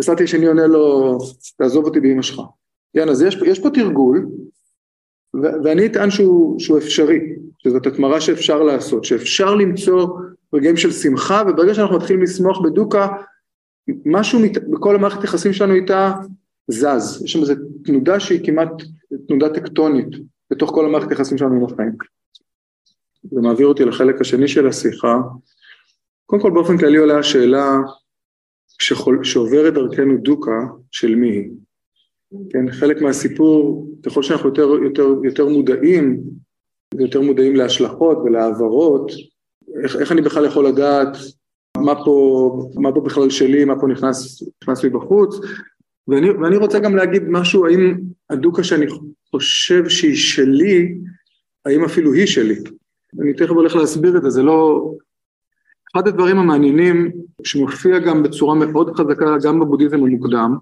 וסאטי 0.00 0.24
השני 0.24 0.46
עונה 0.46 0.66
לו, 0.66 1.18
תעזוב 1.56 1.84
אותי 1.84 2.00
באמא 2.00 2.22
שלך, 2.22 2.40
כן, 2.94 3.08
אז 3.08 3.22
יש, 3.22 3.36
יש 3.46 3.58
פה 3.58 3.70
תרגול, 3.70 4.28
ו- 5.36 5.64
ואני 5.64 5.86
אטען 5.86 6.10
שהוא, 6.10 6.60
שהוא 6.60 6.78
אפשרי, 6.78 7.20
שזאת 7.58 7.86
התמרה 7.86 8.20
שאפשר 8.20 8.62
לעשות, 8.62 9.04
שאפשר 9.04 9.54
למצוא 9.54 10.08
רגעים 10.54 10.76
של 10.76 10.92
שמחה, 10.92 11.42
וברגע 11.48 11.74
שאנחנו 11.74 11.96
מתחילים 11.96 12.22
לשמוח 12.22 12.60
בדוקה, 12.60 13.08
משהו 14.04 14.40
מת, 14.40 14.68
בכל 14.68 14.94
המערכת 14.94 15.24
יחסים 15.24 15.52
שלנו 15.52 15.74
איתה 15.74 16.12
זז, 16.68 17.22
יש 17.24 17.32
שם 17.32 17.40
איזו 17.40 17.54
תנודה 17.84 18.20
שהיא 18.20 18.46
כמעט 18.46 18.72
תנודה 19.28 19.48
טקטונית 19.48 20.08
בתוך 20.50 20.70
כל 20.70 20.86
המערכת 20.86 21.10
יחסים 21.10 21.38
שלנו 21.38 21.54
עם 21.54 21.64
החיים. 21.64 21.92
זה 23.22 23.40
מעביר 23.40 23.66
אותי 23.66 23.84
לחלק 23.84 24.20
השני 24.20 24.48
של 24.48 24.66
השיחה. 24.66 25.18
קודם 26.26 26.42
כל 26.42 26.50
באופן 26.50 26.78
כללי 26.78 26.96
עולה 26.98 27.18
השאלה 27.18 27.76
שחול, 28.78 29.24
שעוברת 29.24 29.74
דרכנו 29.74 30.16
דוקה 30.16 30.60
של 30.90 31.14
מי 31.14 31.30
היא. 31.30 31.50
כן, 32.50 32.70
חלק 32.72 33.02
מהסיפור, 33.02 33.86
ככל 34.06 34.22
שאנחנו 34.22 34.48
יותר, 34.48 34.68
יותר, 34.84 35.06
יותר 35.24 35.48
מודעים, 35.48 36.20
יותר 36.94 37.20
מודעים 37.20 37.56
להשלכות 37.56 38.18
ולהעברות, 38.24 39.12
איך, 39.84 39.96
איך 39.96 40.12
אני 40.12 40.22
בכלל 40.22 40.44
יכול 40.44 40.66
לדעת 40.66 41.16
מה 41.76 42.04
פה, 42.04 42.68
מה 42.74 42.92
פה 42.92 43.00
בכלל 43.00 43.30
שלי, 43.30 43.64
מה 43.64 43.80
פה 43.80 43.86
נכנס, 43.86 44.42
נכנס 44.62 44.84
מבחוץ, 44.84 45.36
ואני, 46.08 46.30
ואני 46.30 46.56
רוצה 46.56 46.78
גם 46.78 46.96
להגיד 46.96 47.22
משהו, 47.28 47.66
האם 47.66 47.96
הדוקה 48.30 48.64
שאני 48.64 48.86
חושב 49.30 49.88
שהיא 49.88 50.16
שלי, 50.16 50.98
האם 51.64 51.84
אפילו 51.84 52.12
היא 52.12 52.26
שלי. 52.26 52.56
אני 53.20 53.34
תכף 53.34 53.50
הולך 53.50 53.76
להסביר 53.76 54.16
את 54.16 54.22
זה, 54.22 54.30
זה 54.30 54.42
לא... 54.42 54.90
אחד 55.92 56.08
הדברים 56.08 56.38
המעניינים 56.38 57.10
שמופיע 57.44 57.98
גם 57.98 58.22
בצורה 58.22 58.54
מאוד 58.54 58.96
חזקה 58.96 59.36
גם 59.44 59.60
בבודהיזם 59.60 59.96
המוקדם, 59.96 60.56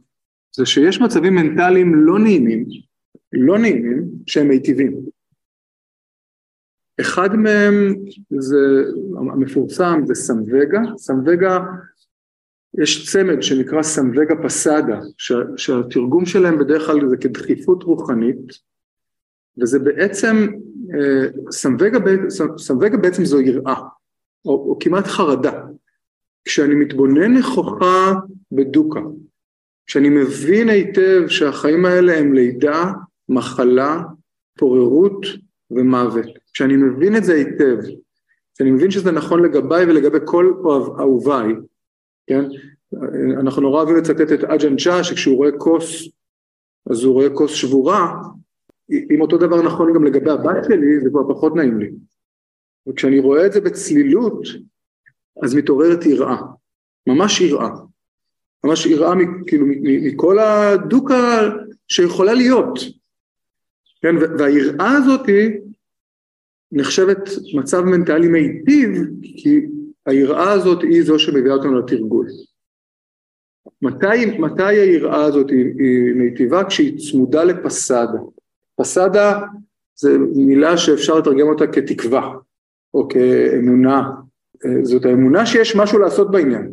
זה 0.57 0.67
שיש 0.67 1.00
מצבים 1.00 1.35
מנטליים 1.35 1.95
לא 1.95 2.19
נעימים, 2.19 2.64
לא 3.33 3.59
נעימים, 3.59 4.05
שהם 4.26 4.49
מיטיבים. 4.49 5.00
אחד 7.00 7.37
מהם 7.37 7.95
זה 8.38 8.57
המפורסם 9.17 10.00
זה 10.05 10.14
סמווגה, 10.14 10.81
סמווגה 10.97 11.59
יש 12.78 13.12
צמד 13.12 13.43
שנקרא 13.43 13.83
סמווגה 13.83 14.35
פסאדה 14.45 15.00
שהתרגום 15.57 16.26
שלהם 16.26 16.59
בדרך 16.59 16.87
כלל 16.87 17.09
זה 17.09 17.17
כדחיפות 17.17 17.83
רוחנית 17.83 18.69
וזה 19.61 19.78
בעצם 19.78 20.37
אה, 20.95 21.50
סמווגה, 21.50 21.99
סמווגה 22.59 22.97
בעצם 22.97 23.25
זו 23.25 23.40
יראה 23.40 23.75
או, 24.45 24.52
או 24.52 24.78
כמעט 24.81 25.07
חרדה 25.07 25.62
כשאני 26.45 26.75
מתבונן 26.75 27.37
נכוחה 27.37 28.12
בדוקה 28.52 29.00
כשאני 29.88 30.09
מבין 30.09 30.68
היטב 30.68 31.28
שהחיים 31.28 31.85
האלה 31.85 32.18
הם 32.18 32.33
לידה, 32.33 32.92
מחלה, 33.28 34.02
פוררות 34.59 35.26
ומוות. 35.71 36.26
כשאני 36.52 36.76
מבין 36.76 37.16
את 37.16 37.25
זה 37.25 37.35
היטב, 37.35 37.76
כשאני 38.54 38.71
מבין 38.71 38.90
שזה 38.90 39.12
נכון 39.12 39.42
לגביי 39.42 39.85
ולגבי 39.85 40.18
כל 40.25 40.52
אהוביי, 40.99 41.54
כן? 42.26 42.45
אנחנו 43.40 43.62
נורא 43.62 43.76
אוהבים 43.76 43.97
לצטט 43.97 44.33
את 44.33 44.45
אג'ן 44.45 44.76
צ'ה 44.76 45.04
שכשהוא 45.04 45.37
רואה 45.37 45.50
כוס 45.59 46.09
אז 46.90 47.04
הוא 47.04 47.14
רואה 47.14 47.30
כוס 47.35 47.52
שבורה, 47.52 48.12
אם 48.90 49.21
אותו 49.21 49.38
דבר 49.38 49.62
נכון 49.62 49.92
גם 49.95 50.04
לגבי 50.04 50.30
הבת 50.30 50.64
שלי 50.64 51.00
זה 51.04 51.11
כבר 51.11 51.35
פחות 51.35 51.57
נעים 51.57 51.78
לי. 51.78 51.90
וכשאני 52.88 53.18
רואה 53.18 53.47
את 53.47 53.52
זה 53.52 53.61
בצלילות 53.61 54.42
אז 55.42 55.54
מתעוררת 55.54 56.07
יראה, 56.07 56.37
ממש 57.07 57.40
יראה, 57.40 57.68
ממש 58.65 58.87
יראה 58.87 59.12
כאילו 59.47 59.67
מכל 59.83 60.38
הדוקה 60.38 61.50
שיכולה 61.88 62.35
להיות, 62.35 62.79
כן, 64.03 64.17
והיראה 64.38 64.97
הזאת 64.97 65.21
נחשבת 66.73 67.29
מצב 67.55 67.81
מנטלי 67.81 68.29
מיטיב, 68.29 68.91
כי 69.23 69.61
היראה 70.07 70.53
הזאת 70.53 70.83
היא 70.83 71.03
זו 71.03 71.19
שמביאה 71.19 71.55
אותנו 71.55 71.79
לתרגול. 71.79 72.27
מתי, 73.83 74.38
מתי 74.38 74.62
היראה 74.62 75.25
הזאת 75.25 75.50
היא, 75.50 75.65
היא 75.79 76.15
מיטיבה? 76.15 76.65
כשהיא 76.65 76.99
צמודה 76.99 77.45
לפסאדה. 77.45 78.19
פסאדה 78.77 79.41
זה 79.95 80.19
מילה 80.19 80.77
שאפשר 80.77 81.19
לתרגם 81.19 81.47
אותה 81.47 81.67
כתקווה, 81.67 82.35
או 82.95 83.09
כאמונה. 83.09 84.11
זאת 84.83 85.05
האמונה 85.05 85.47
שיש 85.47 85.77
משהו 85.77 85.99
לעשות 85.99 86.31
בעניין. 86.31 86.71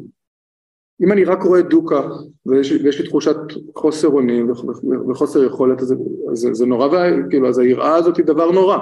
אם 1.04 1.12
אני 1.12 1.24
רק 1.24 1.44
רואה 1.44 1.62
דוקה 1.62 2.02
ויש, 2.46 2.72
ויש 2.72 3.02
לי 3.02 3.08
תחושת 3.08 3.36
חוסר 3.76 4.08
אונים 4.08 4.52
וחוסר 5.10 5.44
יכולת, 5.44 5.82
אז 5.82 5.96
זה, 6.34 6.54
זה 6.54 6.66
נורא, 6.66 6.88
כאילו, 7.30 7.50
אז 7.50 7.60
היראה 7.60 7.96
הזאת 7.96 8.18
היא 8.18 8.26
דבר 8.26 8.52
נורא. 8.52 8.78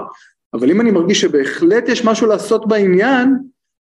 אבל 0.53 0.71
אם 0.71 0.81
אני 0.81 0.91
מרגיש 0.91 1.21
שבהחלט 1.21 1.89
יש 1.89 2.05
משהו 2.05 2.27
לעשות 2.27 2.67
בעניין, 2.67 3.35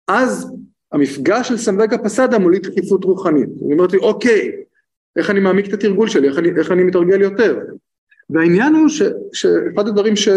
אז 0.08 0.52
המפגש 0.92 1.48
של 1.48 1.56
סמבגה 1.56 1.98
פסאדה 1.98 2.38
מוליד 2.38 2.62
דחיפות 2.62 3.04
רוחנית. 3.04 3.48
אני 3.64 3.72
אומרת 3.72 3.92
לי, 3.92 3.98
אוקיי, 3.98 4.52
איך 5.16 5.30
אני 5.30 5.40
מעמיק 5.40 5.68
את 5.68 5.72
התרגול 5.72 6.08
שלי, 6.08 6.28
איך 6.28 6.38
אני, 6.38 6.48
איך 6.58 6.72
אני 6.72 6.82
מתרגל 6.82 7.20
יותר. 7.20 7.58
והעניין 8.30 8.74
הוא 8.74 8.88
שאחד 9.32 9.88
הדברים 9.88 10.16
ש, 10.16 10.28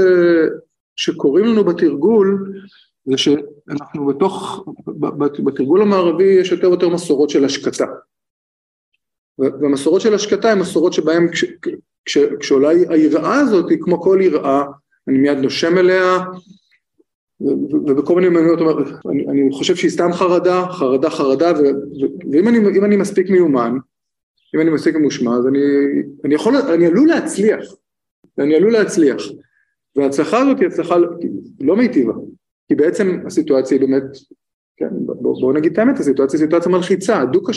שקורים 0.95 1.45
לנו 1.45 1.63
בתרגול, 1.63 2.53
זה 3.05 3.17
שאנחנו 3.17 4.05
בתוך, 4.05 4.65
בתרגול 5.45 5.81
המערבי 5.81 6.23
יש 6.23 6.51
יותר 6.51 6.69
ויותר 6.69 6.89
מסורות 6.89 7.29
של 7.29 7.45
השקטה. 7.45 7.85
והמסורות 9.39 10.01
של 10.01 10.13
השקטה 10.13 10.51
הן 10.51 10.59
מסורות 10.59 10.93
שבהן 10.93 11.31
כש, 11.31 11.45
כש, 12.05 12.17
כשעולה 12.39 12.69
היראה 12.69 13.39
הזאת, 13.39 13.69
היא 13.69 13.77
כמו 13.81 14.01
כל 14.01 14.19
יראה, 14.21 14.63
אני 15.07 15.17
מיד 15.17 15.37
נושם 15.37 15.77
אליה, 15.77 16.17
ובכל 17.41 18.15
מיני 18.15 18.29
מיומנויות, 18.29 18.59
אני, 19.11 19.27
אני 19.27 19.51
חושב 19.51 19.75
שהיא 19.75 19.91
סתם 19.91 20.13
חרדה, 20.13 20.65
חרדה 20.71 21.09
חרדה, 21.09 21.51
ו, 21.51 21.61
ו, 21.61 22.31
ואם 22.31 22.47
אני, 22.47 22.79
אני 22.85 22.95
מספיק 22.95 23.29
מיומן, 23.29 23.77
אם 24.55 24.61
אני 24.61 24.69
מספיק 24.69 24.95
ממושמע, 24.95 25.37
אז 25.37 25.47
אני, 25.47 25.59
אני 26.25 26.35
יכול, 26.35 26.55
אני 26.57 26.85
עלול 26.85 27.07
להצליח, 27.07 27.65
אני 28.39 28.55
עלול 28.55 28.71
להצליח, 28.71 29.23
וההצלחה 29.95 30.37
הזאת 30.37 30.59
היא 30.59 30.67
הצלחה 30.67 30.95
לא 31.59 31.75
מיטיבה, 31.75 32.13
כי 32.67 32.75
בעצם 32.75 33.19
הסיטואציה 33.27 33.77
היא 33.77 33.87
באמת, 33.87 34.03
כן, 34.77 34.89
בואו 34.99 35.41
בוא 35.41 35.53
נגיד 35.53 35.71
את 35.71 35.77
האמת, 35.77 35.99
הסיטואציה 35.99 36.39
היא 36.39 36.45
סיטואציה 36.45 36.71
מלחיצה, 36.71 37.21
הדוקה 37.21 37.51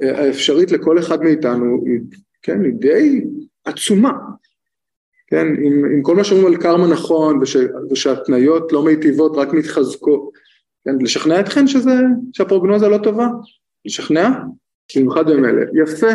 האפשרית 0.00 0.70
לכל 0.70 0.98
אחד 0.98 1.22
מאיתנו 1.22 1.82
היא, 1.86 2.00
כן, 2.42 2.64
היא 2.64 2.72
די 2.72 3.24
עצומה, 3.64 4.12
כן, 5.26 5.46
עם, 5.46 5.84
עם 5.84 6.02
כל 6.02 6.16
מה 6.16 6.24
שאומרים 6.24 6.54
על 6.54 6.62
קרמה 6.62 6.86
נכון 6.86 7.38
וש, 7.42 7.56
ושהתניות 7.90 8.72
לא 8.72 8.84
מיטיבות 8.84 9.32
רק 9.36 9.52
מתחזקות, 9.52 10.30
כן, 10.84 10.96
לשכנע 11.00 11.40
אתכם 11.40 11.66
שזה, 11.66 11.94
שהפרוגנוזה 12.32 12.88
לא 12.88 12.98
טובה? 12.98 13.28
לשכנע? 13.84 14.30
במיוחד 14.96 15.26
בימים 15.26 15.44
אלה. 15.44 15.62
יפה. 15.82 16.06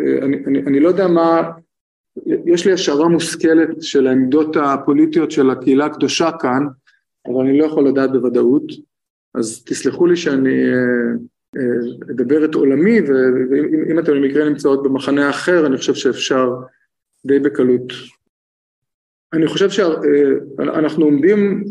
אה, 0.00 0.18
אני, 0.24 0.36
אני, 0.46 0.62
אני 0.62 0.80
לא 0.80 0.88
יודע 0.88 1.08
מה, 1.08 1.50
יש 2.26 2.66
לי 2.66 2.72
השערה 2.72 3.08
מושכלת 3.08 3.82
של 3.82 4.06
העמדות 4.06 4.56
הפוליטיות 4.56 5.30
של 5.30 5.50
הקהילה 5.50 5.86
הקדושה 5.86 6.30
כאן, 6.40 6.66
אבל 7.26 7.40
אני 7.44 7.58
לא 7.58 7.64
יכול 7.64 7.88
לדעת 7.88 8.12
בוודאות, 8.12 8.72
אז 9.34 9.64
תסלחו 9.64 10.06
לי 10.06 10.16
שאני 10.16 10.48
אה, 10.48 11.12
אה, 11.56 12.10
אדבר 12.10 12.44
את 12.44 12.54
עולמי, 12.54 13.00
ואם 13.00 13.98
אתם 13.98 14.12
במקרה 14.12 14.48
נמצאות 14.48 14.82
במחנה 14.82 15.30
אחר, 15.30 15.66
אני 15.66 15.76
חושב 15.76 15.94
שאפשר 15.94 16.50
די 17.26 17.38
בקלות. 17.38 17.92
אני 19.32 19.46
חושב 19.46 19.70
שאנחנו 19.70 21.04
עומדים 21.04 21.64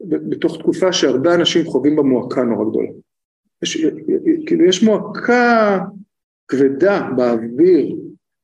בתוך 0.00 0.58
תקופה 0.58 0.92
שהרבה 0.92 1.34
אנשים 1.34 1.64
חווים 1.64 1.96
בה 1.96 2.02
מועקה 2.02 2.42
נורא 2.42 2.70
גדולה. 2.70 2.88
יש, 3.62 3.86
כאילו 4.46 4.64
יש 4.64 4.82
מועקה 4.82 5.78
כבדה 6.48 7.08
באוויר, 7.16 7.96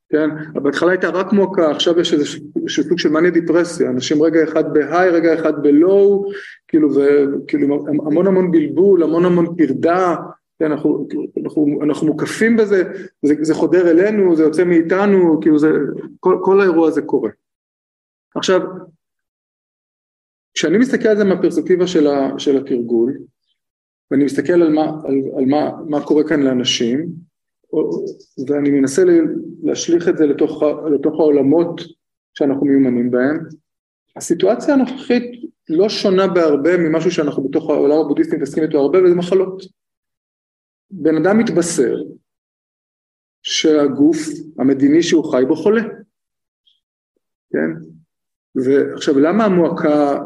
כן? 0.08 0.30
בהתחלה 0.52 0.90
הייתה 0.90 1.08
רק 1.08 1.32
מועקה, 1.32 1.70
עכשיו 1.70 2.00
יש 2.00 2.12
איזה 2.12 2.24
סוג 2.68 2.98
של 2.98 3.08
מניה 3.08 3.30
דיפרסיה, 3.30 3.90
אנשים 3.90 4.22
רגע 4.22 4.44
אחד 4.44 4.74
בהיי, 4.74 5.10
רגע 5.10 5.34
אחד 5.34 5.62
בלואו, 5.62 6.30
כאילו, 6.68 6.88
וכאילו 6.94 7.86
המון 7.88 8.26
המון 8.26 8.50
בלבול, 8.50 9.02
המון 9.02 9.24
המון 9.24 9.56
פרדה, 9.56 10.16
כן, 10.58 10.72
אנחנו, 10.72 11.08
אנחנו, 11.44 11.78
אנחנו 11.82 12.06
מוקפים 12.06 12.56
בזה, 12.56 12.82
זה, 13.22 13.34
זה 13.40 13.54
חודר 13.54 13.90
אלינו, 13.90 14.36
זה 14.36 14.42
יוצא 14.42 14.64
מאיתנו, 14.64 15.40
כאילו 15.40 15.58
זה, 15.58 15.70
כל, 16.20 16.38
כל 16.44 16.60
האירוע 16.60 16.88
הזה 16.88 17.02
קורה. 17.02 17.30
עכשיו, 18.34 18.60
כשאני 20.54 20.78
מסתכל 20.78 21.08
על 21.08 21.16
זה 21.16 21.24
מהפרספקטיבה 21.24 21.86
של, 21.86 22.06
של 22.38 22.56
התרגול, 22.56 23.18
ואני 24.10 24.24
מסתכל 24.24 24.52
על 24.52 24.72
מה, 24.72 24.84
על, 24.84 25.14
על 25.38 25.44
מה, 25.44 25.70
מה 25.88 26.06
קורה 26.06 26.28
כאן 26.28 26.42
לאנשים, 26.42 27.25
ואני 28.48 28.70
מנסה 28.70 29.02
להשליך 29.62 30.08
את 30.08 30.18
זה 30.18 30.26
לתוך, 30.26 30.62
לתוך 30.94 31.20
העולמות 31.20 31.80
שאנחנו 32.34 32.66
מיומנים 32.66 33.10
בהם, 33.10 33.38
הסיטואציה 34.16 34.74
הנוכחית 34.74 35.22
לא 35.68 35.88
שונה 35.88 36.26
בהרבה 36.26 36.76
ממשהו 36.76 37.10
שאנחנו 37.10 37.42
בתוך 37.42 37.70
העולם 37.70 37.98
הבודהיסטי 37.98 38.36
מתעסקים 38.36 38.62
איתו 38.62 38.78
הרבה, 38.78 39.04
וזה 39.04 39.14
מחלות. 39.14 39.62
בן 40.90 41.16
אדם 41.16 41.38
מתבשר 41.38 41.96
שהגוף 43.42 44.18
המדיני 44.58 45.02
שהוא 45.02 45.32
חי 45.32 45.44
בו 45.48 45.56
חולה, 45.56 45.82
כן? 47.52 47.70
ועכשיו 48.54 49.18
למה 49.18 49.44
המועקה, 49.44 50.18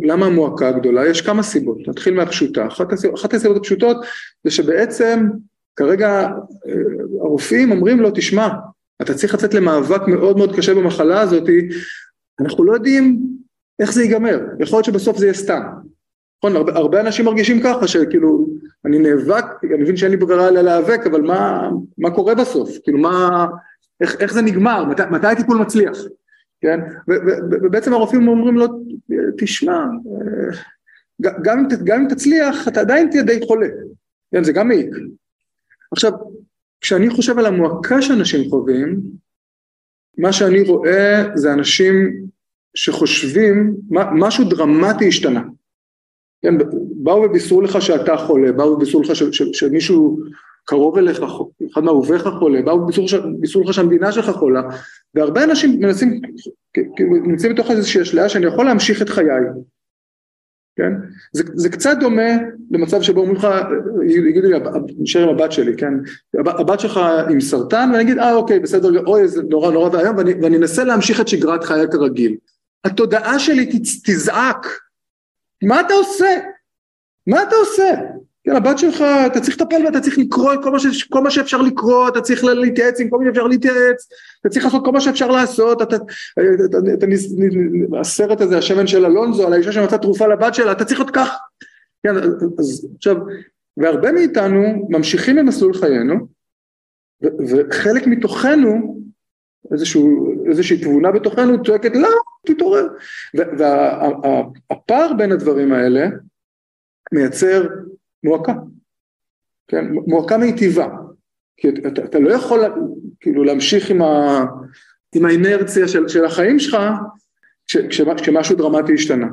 למה 0.00 0.26
המועקה 0.26 0.68
הגדולה? 0.68 1.06
יש 1.06 1.20
כמה 1.20 1.42
סיבות, 1.42 1.78
נתחיל 1.88 2.14
מהפשוטה, 2.14 2.66
אחת 2.66 2.92
הסיבות, 2.92 3.20
אחת 3.20 3.34
הסיבות 3.34 3.56
הפשוטות 3.56 3.96
זה 4.44 4.50
שבעצם 4.50 5.18
כרגע 5.78 6.28
אה, 6.66 6.72
הרופאים 7.20 7.70
אומרים 7.70 8.00
לו 8.00 8.10
תשמע 8.14 8.48
אתה 9.02 9.14
צריך 9.14 9.34
לצאת 9.34 9.54
למאבק 9.54 10.08
מאוד 10.08 10.36
מאוד 10.36 10.56
קשה 10.56 10.74
במחלה 10.74 11.20
הזאת, 11.20 11.48
אנחנו 12.40 12.64
לא 12.64 12.72
יודעים 12.72 13.20
איך 13.80 13.92
זה 13.92 14.02
ייגמר, 14.02 14.40
יכול 14.60 14.76
להיות 14.76 14.84
שבסוף 14.84 15.18
זה 15.18 15.26
יהיה 15.26 15.34
סתם, 15.34 15.62
נכון, 16.38 16.56
הרבה, 16.56 16.72
הרבה 16.72 17.00
אנשים 17.00 17.24
מרגישים 17.24 17.60
ככה 17.62 17.88
שכאילו 17.88 18.48
אני 18.84 18.98
נאבק, 18.98 19.44
אני 19.74 19.82
מבין 19.82 19.96
שאין 19.96 20.10
לי 20.10 20.16
ברירה 20.16 20.48
אלא 20.48 20.60
להיאבק, 20.60 21.06
אבל 21.06 21.20
מה, 21.20 21.70
מה 21.98 22.10
קורה 22.10 22.34
בסוף, 22.34 22.78
כאילו 22.84 22.98
מה, 22.98 23.46
איך, 24.00 24.16
איך 24.20 24.32
זה 24.32 24.42
נגמר, 24.42 24.84
מת, 24.84 25.00
מתי 25.00 25.26
הטיפול 25.26 25.58
מצליח, 25.58 25.98
כן, 26.60 26.80
ובעצם 27.62 27.92
הרופאים 27.92 28.28
אומרים 28.28 28.54
לו 28.54 28.66
תשמע, 29.38 29.76
אה, 29.76 30.58
גם, 31.22 31.68
גם 31.84 32.00
אם 32.00 32.08
תצליח 32.08 32.68
אתה 32.68 32.80
עדיין 32.80 33.10
תהיה 33.10 33.22
די 33.22 33.40
חולה, 33.46 33.68
כן, 34.32 34.44
זה 34.44 34.52
גם 34.52 34.68
מעיק. 34.68 34.90
עכשיו, 35.92 36.12
כשאני 36.80 37.10
חושב 37.10 37.38
על 37.38 37.46
המועקה 37.46 38.02
שאנשים 38.02 38.50
חווים, 38.50 39.00
מה 40.18 40.32
שאני 40.32 40.62
רואה 40.62 41.22
זה 41.34 41.52
אנשים 41.52 42.26
שחושבים, 42.74 43.74
משהו 43.90 44.44
דרמטי 44.44 45.08
השתנה. 45.08 45.42
כן, 46.42 46.54
באו 47.02 47.22
ובישרו 47.22 47.60
לך 47.60 47.82
שאתה 47.82 48.16
חולה, 48.16 48.52
באו 48.52 48.72
ובישרו 48.72 49.02
לך 49.02 49.16
ש, 49.16 49.22
ש, 49.22 49.42
שמישהו 49.52 50.18
קרוב 50.64 50.98
אליך, 50.98 51.20
אחד 51.72 51.82
מאהוביך 51.82 52.28
חולה, 52.38 52.62
באו 52.62 52.80
ובישרו 52.80 53.62
לך 53.62 53.74
שהמדינה 53.74 54.12
שלך 54.12 54.30
חולה, 54.30 54.62
והרבה 55.14 55.44
אנשים 55.44 55.80
מנסים, 55.80 56.20
נמצאים 57.10 57.54
בתוך 57.54 57.70
איזושהי 57.70 58.02
אשליה 58.02 58.28
שאני 58.28 58.46
יכול 58.46 58.66
להמשיך 58.66 59.02
את 59.02 59.08
חיי, 59.08 59.26
כן? 60.78 60.92
זה, 61.32 61.42
זה 61.54 61.68
קצת 61.68 61.96
דומה 62.00 62.32
למצב 62.70 63.02
שבו 63.02 63.20
אומרים 63.20 63.36
לך, 63.36 63.48
יגידו 64.06 64.48
לי, 64.48 64.58
נשאר 64.98 65.22
עם 65.22 65.28
הבת 65.28 65.52
שלי, 65.52 65.76
כן? 65.76 65.94
הבת 66.34 66.80
שלך 66.80 67.00
עם 67.30 67.40
סרטן, 67.40 67.90
ואני 67.92 68.02
אגיד, 68.02 68.18
אה 68.18 68.34
אוקיי, 68.34 68.60
בסדר, 68.60 69.06
אוי, 69.06 69.28
זה 69.28 69.42
נורא 69.42 69.72
נורא 69.72 69.96
ואיום, 69.96 70.16
ואני, 70.16 70.32
ואני 70.42 70.56
אנסה 70.56 70.84
להמשיך 70.84 71.20
את 71.20 71.28
שגרת 71.28 71.64
חיי 71.64 71.86
כרגיל. 71.92 72.36
התודעה 72.84 73.38
שלי 73.38 73.80
תזעק, 74.04 74.66
מה 75.62 75.80
אתה 75.80 75.94
עושה? 75.94 76.38
מה 77.26 77.42
אתה 77.42 77.56
עושה? 77.56 77.94
כן, 78.48 78.56
הבת 78.56 78.78
שלך, 78.78 79.04
אתה 79.26 79.40
צריך 79.40 79.60
לטפל 79.60 79.82
בה, 79.82 79.88
אתה 79.88 80.00
צריך 80.00 80.18
לקרוא 80.18 80.54
את 80.54 80.58
כל 80.62 80.78
ש, 80.78 81.04
כל 81.04 81.20
מה 81.20 81.30
שאפשר 81.30 81.62
לקרוא, 81.62 82.08
אתה 82.08 82.20
צריך 82.20 82.44
להתייעץ 82.44 83.00
עם 83.00 83.08
כל 83.08 83.18
מה 83.18 83.24
שאפשר 83.26 83.46
להתייעץ, 83.46 84.08
אתה 84.40 84.48
צריך 84.48 84.64
לעשות 84.64 84.84
כל 84.84 84.92
מה 84.92 85.00
שאפשר 85.00 85.30
לעשות, 85.30 85.82
אתה, 85.82 85.96
אתה, 85.96 86.04
אתה, 86.64 86.78
אתה, 86.94 87.06
הסרט 88.00 88.40
הזה, 88.40 88.58
השמן 88.58 88.86
של 88.86 89.06
אלונזו, 89.06 89.46
על 89.46 89.52
האישה 89.52 89.72
שמצאה 89.72 89.98
תרופה 89.98 90.26
לבת 90.26 90.54
שלה, 90.54 90.72
אתה 90.72 90.84
צריך 90.84 91.00
להיות 91.00 91.14
כך. 91.14 91.36
כן, 92.02 92.16
אז 92.58 92.88
עכשיו, 92.96 93.16
והרבה 93.76 94.12
מאיתנו 94.12 94.86
ממשיכים 94.88 95.36
במסלול 95.36 95.74
חיינו, 95.74 96.14
ו, 97.24 97.26
וחלק 97.48 98.06
מתוכנו, 98.06 99.00
איזשהו, 99.72 100.34
איזושהי 100.50 100.78
תבונה 100.78 101.12
בתוכנו 101.12 101.62
צועקת 101.62 101.96
לא, 101.96 102.08
תתעורר. 102.46 102.86
והפער 103.34 105.12
בין 105.18 105.32
הדברים 105.32 105.72
האלה 105.72 106.08
מייצר 107.12 107.68
מועקה, 108.24 108.52
כן, 109.68 109.84
מועקה 110.06 110.38
מיטיבה, 110.38 110.88
כי 111.56 111.68
אתה, 111.68 112.04
אתה 112.04 112.18
לא 112.18 112.30
יכול 112.30 112.60
כאילו 113.20 113.44
להמשיך 113.44 113.90
עם, 113.90 114.02
ה, 114.02 114.44
עם 115.14 115.24
האינרציה 115.24 115.88
של, 115.88 116.08
של 116.08 116.24
החיים 116.24 116.58
שלך 116.58 116.76
כש, 117.66 117.76
כש, 117.76 118.00
כשמשהו 118.00 118.56
דרמטי 118.56 118.94
השתנה. 118.94 119.26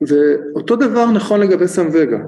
ואותו 0.00 0.76
דבר 0.76 1.10
נכון 1.10 1.40
לגבי 1.40 1.68
סמווגה. 1.68 2.18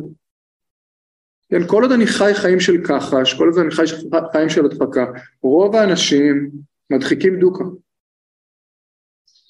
כן, 1.50 1.66
כל 1.66 1.82
עוד 1.82 1.92
אני 1.92 2.06
חי 2.06 2.32
חיים 2.34 2.60
של 2.60 2.84
כחש, 2.84 3.34
כל 3.34 3.48
עוד 3.48 3.58
אני 3.58 3.70
חי 3.70 3.82
חיים 4.32 4.48
של 4.48 4.64
הדחקה, 4.64 5.06
רוב 5.42 5.76
האנשים 5.76 6.50
מדחיקים 6.90 7.40
דוקה. 7.40 7.64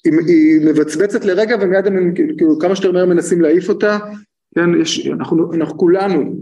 היא, 0.03 0.13
היא 0.27 0.65
מבצבצת 0.65 1.25
לרגע 1.25 1.55
ומיד 1.61 1.87
הם 1.87 2.13
כאילו 2.15 2.59
כמה 2.59 2.75
שיותר 2.75 2.91
מהר 2.91 3.05
מנסים 3.05 3.41
להעיף 3.41 3.69
אותה 3.69 3.97
כן, 4.55 4.81
יש, 4.81 5.07
אנחנו, 5.07 5.53
אנחנו 5.53 5.77
כולנו, 5.77 6.35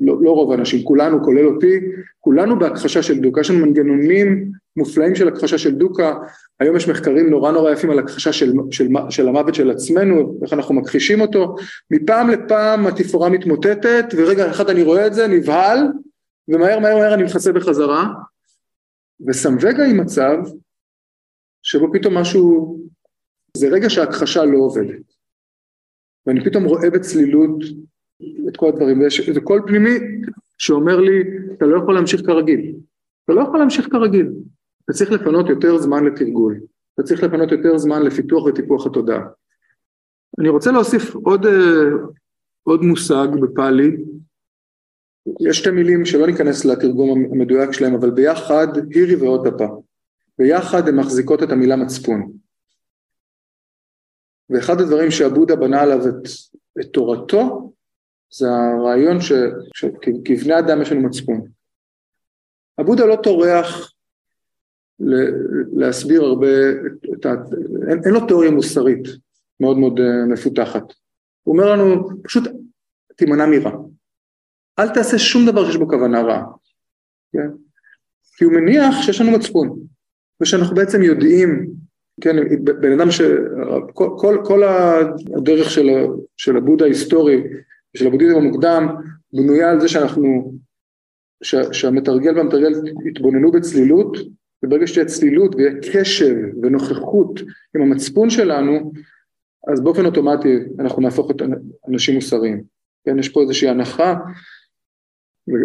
לא, 0.00 0.16
לא 0.22 0.30
רוב 0.30 0.52
האנשים, 0.52 0.84
כולנו, 0.84 1.24
כולל 1.24 1.46
אותי, 1.46 1.80
כולנו 2.20 2.58
בהכחשה 2.58 3.02
של 3.02 3.20
דוקה, 3.20 3.40
יש 3.40 3.50
לנו 3.50 3.66
מנגנונים 3.66 4.52
מופלאים 4.76 5.14
של 5.14 5.28
הכחשה 5.28 5.58
של 5.58 5.74
דוקה, 5.74 6.14
היום 6.60 6.76
יש 6.76 6.88
מחקרים 6.88 7.30
נורא 7.30 7.52
נורא 7.52 7.72
יפים 7.72 7.90
על 7.90 7.98
הכחשה 7.98 8.32
של, 8.32 8.52
של, 8.70 8.88
של 9.10 9.28
המוות 9.28 9.54
של 9.54 9.70
עצמנו, 9.70 10.38
איך 10.42 10.52
אנחנו 10.52 10.74
מכחישים 10.74 11.20
אותו, 11.20 11.56
מפעם 11.90 12.30
לפעם 12.30 12.86
התפאורה 12.86 13.28
מתמוטטת, 13.28 14.04
ורגע 14.16 14.50
אחד 14.50 14.70
אני 14.70 14.82
רואה 14.82 15.06
את 15.06 15.14
זה, 15.14 15.26
נבהל, 15.26 15.78
ומהר 16.48 16.78
מהר 16.78 16.98
מהר 16.98 17.14
אני 17.14 17.22
מכסה 17.22 17.52
בחזרה, 17.52 18.06
וסמווגה 19.26 19.84
היא 19.84 19.94
מצב 19.94 20.36
שבו 21.62 21.92
פתאום 21.92 22.18
משהו, 22.18 22.78
זה 23.56 23.68
רגע 23.68 23.90
שההכחשה 23.90 24.44
לא 24.44 24.58
עובדת. 24.58 25.13
ואני 26.26 26.44
פתאום 26.44 26.64
רואה 26.64 26.90
בצלילות 26.90 27.64
את 28.48 28.56
כל 28.56 28.68
הדברים, 28.68 29.00
ויש 29.00 29.28
איזה 29.28 29.40
קול 29.40 29.62
פנימי 29.66 29.98
שאומר 30.58 31.00
לי, 31.00 31.22
אתה 31.52 31.66
לא 31.66 31.78
יכול 31.78 31.94
להמשיך 31.94 32.20
כרגיל. 32.26 32.74
אתה 33.24 33.32
לא 33.32 33.40
יכול 33.40 33.58
להמשיך 33.58 33.88
כרגיל. 33.90 34.32
אתה 34.84 34.92
צריך 34.92 35.12
לפנות 35.12 35.48
יותר 35.48 35.78
זמן 35.78 36.04
לתרגול. 36.04 36.60
אתה 36.94 37.02
צריך 37.02 37.22
לפנות 37.22 37.52
יותר 37.52 37.78
זמן 37.78 38.02
לפיתוח 38.02 38.44
וטיפוח 38.44 38.86
התודעה. 38.86 39.26
אני 40.40 40.48
רוצה 40.48 40.72
להוסיף 40.72 41.14
עוד, 41.14 41.46
אה, 41.46 41.90
עוד 42.62 42.82
מושג 42.82 43.28
בפאלי, 43.42 43.96
יש 45.40 45.58
שתי 45.58 45.70
מילים 45.70 46.04
שלא 46.04 46.26
ניכנס 46.26 46.64
לתרגום 46.64 47.24
המדויק 47.32 47.72
שלהם, 47.72 47.94
אבל 47.94 48.10
ביחד, 48.10 48.66
הירי 48.90 49.16
ועוד 49.16 49.48
דפה. 49.48 49.82
ביחד 50.38 50.88
הן 50.88 50.96
מחזיקות 50.96 51.42
את 51.42 51.50
המילה 51.50 51.76
מצפון. 51.76 52.32
ואחד 54.50 54.80
הדברים 54.80 55.10
שעבודה 55.10 55.56
בנה 55.56 55.82
עליו 55.82 56.08
את, 56.08 56.28
את 56.80 56.86
תורתו 56.92 57.72
זה 58.30 58.46
הרעיון 58.50 59.18
שכבני 59.74 60.58
אדם 60.58 60.82
יש 60.82 60.92
לנו 60.92 61.02
מצפון. 61.02 61.46
עבודה 62.76 63.06
לא 63.06 63.16
טורח 63.22 63.92
להסביר 65.72 66.22
הרבה, 66.22 66.48
את 67.14 67.26
ה... 67.26 67.32
אין, 67.88 68.00
אין 68.04 68.14
לו 68.14 68.26
תיאוריה 68.26 68.50
מוסרית 68.50 69.08
מאוד 69.60 69.78
מאוד 69.78 70.00
אה, 70.00 70.26
מפותחת. 70.26 70.82
הוא 71.42 71.56
אומר 71.56 71.72
לנו, 71.72 72.08
פשוט 72.22 72.44
תימנע 73.16 73.46
מרע. 73.46 73.70
אל 74.78 74.88
תעשה 74.88 75.18
שום 75.18 75.46
דבר 75.46 75.66
שיש 75.66 75.76
בו 75.76 75.88
כוונה 75.88 76.22
רעה. 76.22 76.44
כן? 77.32 77.48
כי 78.36 78.44
הוא 78.44 78.52
מניח 78.52 78.94
שיש 79.02 79.20
לנו 79.20 79.30
מצפון, 79.30 79.80
ושאנחנו 80.40 80.74
בעצם 80.74 81.02
יודעים 81.02 81.70
כן, 82.20 82.36
בן 82.64 83.00
אדם 83.00 83.10
ש... 83.10 83.20
כל, 83.92 84.08
כל, 84.18 84.38
כל 84.44 84.62
הדרך 85.36 85.70
של, 85.70 85.88
של 86.36 86.56
הבודה 86.56 86.84
ההיסטורי, 86.84 87.42
של 87.96 88.06
הבודהיזם 88.06 88.36
המוקדם, 88.36 88.88
בנויה 89.32 89.70
על 89.70 89.80
זה 89.80 89.88
שאנחנו, 89.88 90.52
ש, 91.42 91.54
שהמתרגל 91.72 92.36
והמתרגל 92.36 92.72
יתבוננו 93.06 93.52
בצלילות, 93.52 94.16
וברגע 94.64 94.86
שתהיה 94.86 95.06
צלילות 95.06 95.54
ויהיה 95.54 95.72
קשב 95.92 96.36
ונוכחות 96.62 97.40
עם 97.76 97.82
המצפון 97.82 98.30
שלנו, 98.30 98.92
אז 99.72 99.80
באופן 99.80 100.06
אוטומטי 100.06 100.58
אנחנו 100.78 101.02
נהפוך 101.02 101.30
את 101.30 101.42
אנשים 101.88 102.14
מוסריים. 102.14 102.62
כן, 103.04 103.18
יש 103.18 103.28
פה 103.28 103.42
איזושהי 103.42 103.68
הנחה, 103.68 104.14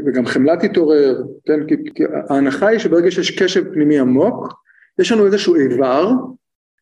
וגם 0.06 0.26
חמלה 0.26 0.58
תתעורר, 0.58 1.24
כן, 1.46 1.68
כי, 1.68 1.76
כי 1.96 2.04
ההנחה 2.30 2.68
היא 2.68 2.80
שברגע 2.80 3.12
שיש 3.12 3.40
קשב 3.40 3.74
פנימי 3.74 4.00
עמוק, 4.00 4.54
יש 5.00 5.12
לנו 5.12 5.26
איזשהו 5.26 5.56
איבר, 5.56 6.12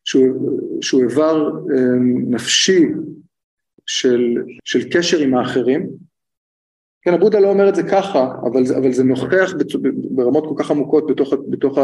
שהוא, 0.08 0.60
שהוא 0.82 1.02
איבר 1.02 1.50
אה, 1.70 1.98
נפשי 2.28 2.84
של, 3.86 4.34
של 4.64 4.78
קשר 4.92 5.18
עם 5.18 5.34
האחרים. 5.34 5.90
כן, 7.02 7.14
הבודה 7.14 7.40
לא 7.40 7.48
אומר 7.48 7.68
את 7.68 7.74
זה 7.74 7.82
ככה, 7.82 8.32
אבל, 8.42 8.62
אבל 8.78 8.92
זה 8.92 9.04
נוכח 9.04 9.52
ברמות 10.10 10.44
כל 10.48 10.62
כך 10.62 10.70
עמוקות 10.70 11.10
בתוך, 11.10 11.32
בתוך, 11.50 11.78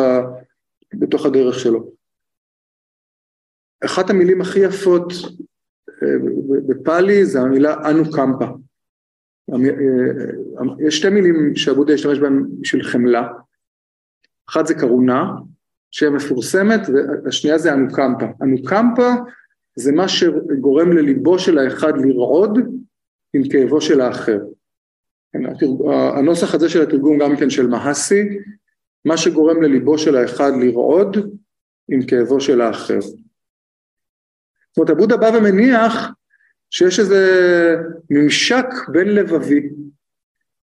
בתוך 0.94 1.26
הדרך 1.26 1.58
שלו. 1.58 1.90
אחת 3.84 4.10
המילים 4.10 4.40
הכי 4.40 4.60
יפות 4.60 5.12
אה, 6.02 6.08
בפאלי 6.66 7.26
זה 7.26 7.40
המילה 7.40 7.90
אנו 7.90 8.04
קמפה. 8.10 8.46
אה, 9.50 10.86
יש 10.86 10.96
שתי 10.96 11.10
מילים 11.10 11.56
שהבודה 11.56 11.94
השתמש 11.94 12.18
בהן 12.18 12.46
בשביל 12.60 12.82
חמלה. 12.82 13.28
אחת 14.48 14.66
זה 14.66 14.74
קרונה, 14.74 15.32
שמפורסמת, 15.94 16.80
והשנייה 17.24 17.58
זה 17.58 17.72
אנוקמפה. 17.72 18.26
אנוקמפה 18.42 19.10
זה 19.76 19.92
מה 19.92 20.08
שגורם 20.08 20.92
לליבו 20.92 21.38
של 21.38 21.58
האחד 21.58 21.92
לרעוד 22.04 22.58
עם 23.34 23.48
כאבו 23.48 23.80
של 23.80 24.00
האחר. 24.00 24.38
כן, 25.32 25.42
הנוסח 26.16 26.54
הזה 26.54 26.68
של 26.68 26.82
התרגום 26.82 27.18
גם 27.18 27.36
כן 27.36 27.50
של 27.50 27.66
מהסי, 27.66 28.22
מה 29.04 29.16
שגורם 29.16 29.62
לליבו 29.62 29.98
של 29.98 30.16
האחד 30.16 30.52
לרעוד 30.60 31.16
עם 31.88 32.06
כאבו 32.06 32.40
של 32.40 32.60
האחר. 32.60 33.00
זאת 33.00 33.16
אומרת, 34.76 34.90
הבודה 34.90 35.16
בא 35.16 35.30
ומניח 35.38 36.08
שיש 36.70 37.00
איזה 37.00 37.22
ממשק 38.10 38.66
בין 38.88 39.08
לבבי, 39.08 39.68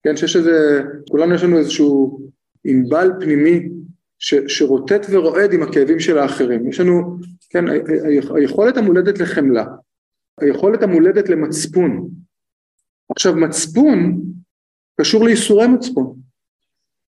כן, 0.03 0.17
שיש 0.17 0.37
איזה, 0.37 0.83
כולנו 1.11 1.35
יש 1.35 1.45
לנו 1.45 1.59
איזשהו 1.59 2.21
ענבל 2.65 3.11
פנימי 3.21 3.76
ש, 4.19 4.35
שרוטט 4.49 5.07
ורועד 5.11 5.53
עם 5.53 5.63
הכאבים 5.63 6.01
של 6.01 6.19
האחרים. 6.19 6.69
יש 6.69 6.81
לנו, 6.81 7.19
כן, 7.51 7.65
היכולת 8.37 8.77
המולדת 8.77 9.19
לחמלה, 9.19 9.65
היכולת 10.41 10.83
המולדת 10.83 11.29
למצפון. 11.29 12.11
עכשיו 13.11 13.37
מצפון 13.37 14.23
קשור 15.01 15.25
לייסורי 15.25 15.67
מצפון. 15.69 16.17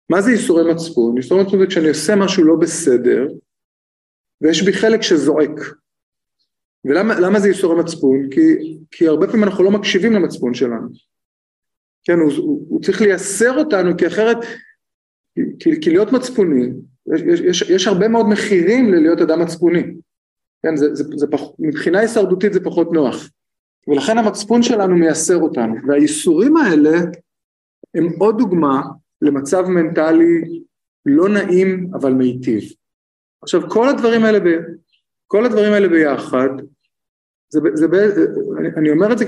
מה 0.10 0.22
זה 0.22 0.32
ייסורי 0.32 0.74
מצפון? 0.74 1.18
ייסורי 1.18 1.44
מצפון 1.44 1.60
זה 1.60 1.68
כשאני 1.68 1.90
עושה 1.90 2.16
משהו 2.16 2.44
לא 2.44 2.56
בסדר 2.56 3.28
ויש 4.42 4.64
בי 4.64 4.74
חלק 4.74 5.02
שזועק. 5.02 5.60
ולמה 6.86 7.40
זה 7.40 7.48
ייסורי 7.48 7.84
מצפון? 7.84 8.30
כי, 8.32 8.42
כי 8.92 9.08
הרבה 9.08 9.28
פעמים 9.28 9.44
אנחנו 9.44 9.64
לא 9.64 9.72
מקשיבים 9.72 10.14
למצפון 10.14 10.54
שלנו. 10.54 10.88
כן, 12.04 12.20
הוא, 12.20 12.34
הוא, 12.38 12.66
הוא 12.70 12.82
צריך 12.82 13.02
לייסר 13.02 13.58
אותנו 13.58 13.98
כי 13.98 14.08
אחרת, 14.08 14.38
כי, 15.60 15.82
כי 15.82 15.90
להיות 15.90 16.12
מצפוני 16.12 16.70
יש, 17.08 17.40
יש, 17.40 17.62
יש 17.62 17.88
הרבה 17.88 18.08
מאוד 18.08 18.28
מחירים 18.28 18.94
ללהיות 18.94 19.22
אדם 19.22 19.42
מצפוני, 19.42 19.84
כן, 20.64 20.76
זה, 20.76 20.96
זה, 20.96 21.04
זה 21.16 21.28
פח, 21.28 21.42
מבחינה 21.60 22.00
הישרדותית 22.00 22.54
זה 22.54 22.64
פחות 22.64 22.94
נוח, 22.94 23.30
ולכן 23.88 24.18
המצפון 24.18 24.64
שלנו 24.64 24.96
מייסר 24.96 25.38
אותנו, 25.38 25.76
והייסורים 25.88 26.58
האלה 26.58 26.98
הם 27.96 28.08
עוד 28.20 28.38
דוגמה 28.38 28.82
למצב 29.22 29.66
מנטלי 29.68 30.62
לא 31.06 31.30
נעים 31.30 31.90
אבל 31.94 32.14
מיטיב. 32.14 32.64
עכשיו 33.42 33.70
כל 33.70 33.90
הדברים 33.90 34.24
האלה, 34.24 34.40
ב, 34.40 34.46
כל 35.28 35.46
הדברים 35.46 35.74
האלה 35.74 35.88
ביחד, 35.88 36.50
זה, 37.50 37.60
זה, 37.74 37.88
זה, 38.10 38.26
אני, 38.78 38.92
אומר 38.92 39.14
את 39.14 39.18
זה 39.18 39.26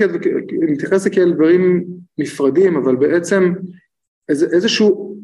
אני 0.62 0.72
מתייחס 0.72 1.08
כאל 1.08 1.32
דברים 1.32 1.86
נפרדים, 2.18 2.76
אבל 2.76 2.96
בעצם 2.96 3.52
איזה, 4.28 4.46
איזשהו 4.52 5.16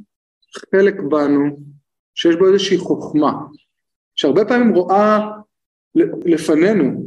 חלק 0.70 1.00
בנו 1.00 1.56
שיש 2.14 2.36
בו 2.36 2.48
איזושהי 2.48 2.78
חוכמה, 2.78 3.32
שהרבה 4.14 4.44
פעמים 4.44 4.74
רואה 4.74 5.30
לפנינו, 6.24 7.06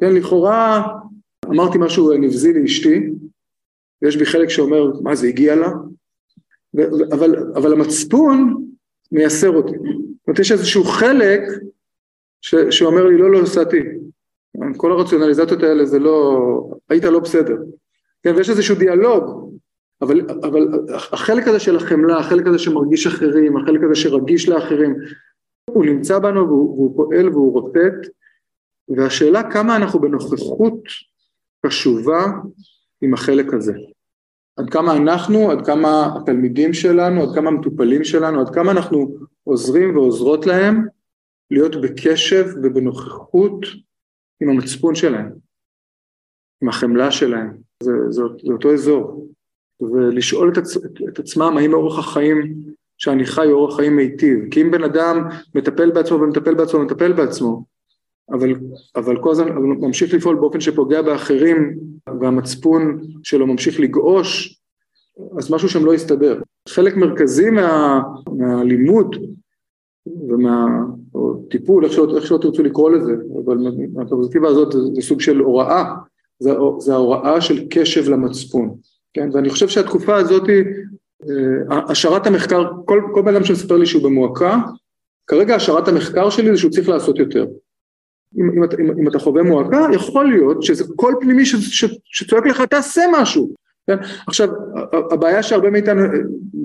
כן, 0.00 0.14
לכאורה 0.14 0.86
אמרתי 1.46 1.78
משהו 1.78 2.12
נבזי 2.12 2.52
לאשתי, 2.52 3.10
ויש 4.02 4.16
בי 4.16 4.26
חלק 4.26 4.48
שאומר, 4.48 5.00
מה 5.02 5.14
זה 5.14 5.28
הגיע 5.28 5.56
לה? 5.56 5.68
אבל, 7.12 7.52
אבל 7.56 7.72
המצפון 7.72 8.64
מייסר 9.12 9.50
אותי. 9.50 9.72
זאת 9.72 10.28
אומרת, 10.28 10.38
יש 10.38 10.52
איזשהו 10.52 10.84
חלק 10.84 11.40
ש, 12.40 12.54
שאומר 12.70 13.06
לי, 13.06 13.18
לא, 13.18 13.30
לא, 13.30 13.42
נסעתי. 13.42 13.80
כל 14.76 14.92
הרציונליזציות 14.92 15.62
האלה 15.62 15.84
זה 15.84 15.98
לא, 15.98 16.38
היית 16.88 17.04
לא 17.04 17.20
בסדר. 17.20 17.56
כן, 18.22 18.36
ויש 18.36 18.50
איזשהו 18.50 18.76
דיאלוג 18.76 19.54
אבל, 20.02 20.20
אבל 20.30 20.68
החלק 21.12 21.48
הזה 21.48 21.60
של 21.60 21.76
החמלה, 21.76 22.18
החלק 22.18 22.46
הזה 22.46 22.58
שמרגיש 22.58 23.06
אחרים, 23.06 23.56
החלק 23.56 23.80
הזה 23.84 23.94
שרגיש 23.94 24.48
לאחרים, 24.48 24.96
הוא 25.70 25.84
נמצא 25.84 26.18
בנו 26.18 26.46
והוא, 26.46 26.74
והוא 26.74 26.96
פועל 26.96 27.28
והוא 27.28 27.52
רוטט, 27.52 28.08
והשאלה 28.88 29.52
כמה 29.52 29.76
אנחנו 29.76 30.00
בנוכחות 30.00 30.82
קשובה 31.66 32.26
עם 33.02 33.14
החלק 33.14 33.54
הזה. 33.54 33.72
עד 34.56 34.70
כמה 34.70 34.96
אנחנו, 34.96 35.50
עד 35.50 35.66
כמה 35.66 36.16
התלמידים 36.16 36.74
שלנו, 36.74 37.22
עד 37.22 37.34
כמה 37.34 37.48
המטופלים 37.48 38.04
שלנו, 38.04 38.40
עד 38.40 38.54
כמה 38.54 38.70
אנחנו 38.70 39.16
עוזרים 39.44 39.96
ועוזרות 39.96 40.46
להם 40.46 40.86
להיות 41.50 41.80
בקשב 41.80 42.46
ובנוכחות 42.62 43.60
עם 44.40 44.48
המצפון 44.48 44.94
שלהם, 44.94 45.32
עם 46.62 46.68
החמלה 46.68 47.10
שלהם, 47.10 47.56
זה, 47.82 47.92
זה, 48.08 48.22
זה 48.46 48.52
אותו 48.52 48.74
אזור. 48.74 49.28
ולשאול 49.80 50.52
את, 50.52 50.58
עצ... 50.58 50.76
את 51.08 51.18
עצמם 51.18 51.56
האם 51.56 51.74
אורח 51.74 51.98
החיים 51.98 52.54
שאני 52.98 53.26
חי 53.26 53.46
הוא 53.46 53.60
אורח 53.60 53.76
חיים 53.76 53.96
מיטיב, 53.96 54.38
כי 54.50 54.62
אם 54.62 54.70
בן 54.70 54.84
אדם 54.84 55.28
מטפל 55.54 55.90
בעצמו 55.90 56.20
ומטפל 56.20 56.54
בעצמו 56.54 56.80
ומטפל 56.80 57.12
בעצמו, 57.12 57.64
אבל, 58.30 58.54
אבל 58.96 59.22
כל 59.22 59.30
הזמן 59.30 59.48
ממשיך 59.58 60.14
לפעול 60.14 60.36
באופן 60.36 60.60
שפוגע 60.60 61.02
באחרים 61.02 61.78
והמצפון 62.20 63.00
שלו 63.22 63.46
ממשיך 63.46 63.80
לגעוש, 63.80 64.60
אז 65.38 65.50
משהו 65.50 65.68
שם 65.68 65.84
לא 65.84 65.94
יסתדר. 65.94 66.40
חלק 66.68 66.96
מרכזי 66.96 67.50
מה, 67.50 68.00
מהלימוד 68.38 69.16
ומהטיפול, 70.28 71.84
איך 71.84 71.92
שלא, 71.92 72.16
איך 72.16 72.26
שלא 72.26 72.38
תרצו 72.38 72.62
לקרוא 72.62 72.90
לזה, 72.90 73.12
אבל 73.44 73.56
מהפרספקטיבה 73.94 74.48
הזאת 74.48 74.72
זה, 74.72 74.78
זה 74.94 75.02
סוג 75.02 75.20
של 75.20 75.38
הוראה, 75.38 75.94
זה, 76.38 76.50
זה 76.78 76.92
ההוראה 76.92 77.40
של 77.40 77.66
קשב 77.70 78.08
למצפון. 78.10 78.76
כן, 79.14 79.28
ואני 79.32 79.50
חושב 79.50 79.68
שהתקופה 79.68 80.16
הזאת, 80.16 80.48
אה, 80.48 81.78
השערת 81.88 82.26
המחקר, 82.26 82.64
כל, 82.84 83.02
כל 83.14 83.22
בן 83.22 83.34
אדם 83.34 83.44
שמספר 83.44 83.76
לי 83.76 83.86
שהוא 83.86 84.02
במועקה, 84.02 84.56
כרגע 85.26 85.54
השערת 85.54 85.88
המחקר 85.88 86.30
שלי 86.30 86.50
זה 86.50 86.56
שהוא 86.56 86.70
צריך 86.70 86.88
לעשות 86.88 87.18
יותר. 87.18 87.46
אם, 88.38 88.50
אם, 88.50 88.62
אם, 88.62 88.98
אם 88.98 89.08
אתה 89.08 89.18
חווה 89.18 89.42
מועקה, 89.42 89.86
יכול 89.92 90.28
להיות 90.28 90.62
שזה 90.62 90.84
קול 90.96 91.14
פנימי 91.20 91.46
ש, 91.46 91.54
ש, 91.54 91.84
שצועק 92.04 92.46
לך, 92.46 92.62
תעשה 92.62 93.02
משהו. 93.12 93.54
כן? 93.86 93.96
עכשיו, 94.26 94.48
הבעיה 95.12 95.42
שהרבה 95.42 95.70
מאיתנו, 95.70 96.00
אה, 96.00 96.08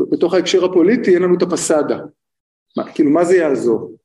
בתוך 0.09 0.33
ההקשר 0.33 0.65
הפוליטי, 0.65 1.13
אין 1.13 1.21
לנו 1.21 1.37
את 1.37 1.41
הפסאדה. 1.41 1.99
כאילו, 2.93 3.09
מה 3.09 3.25
זה 3.25 3.35
יעזור? 3.35 3.95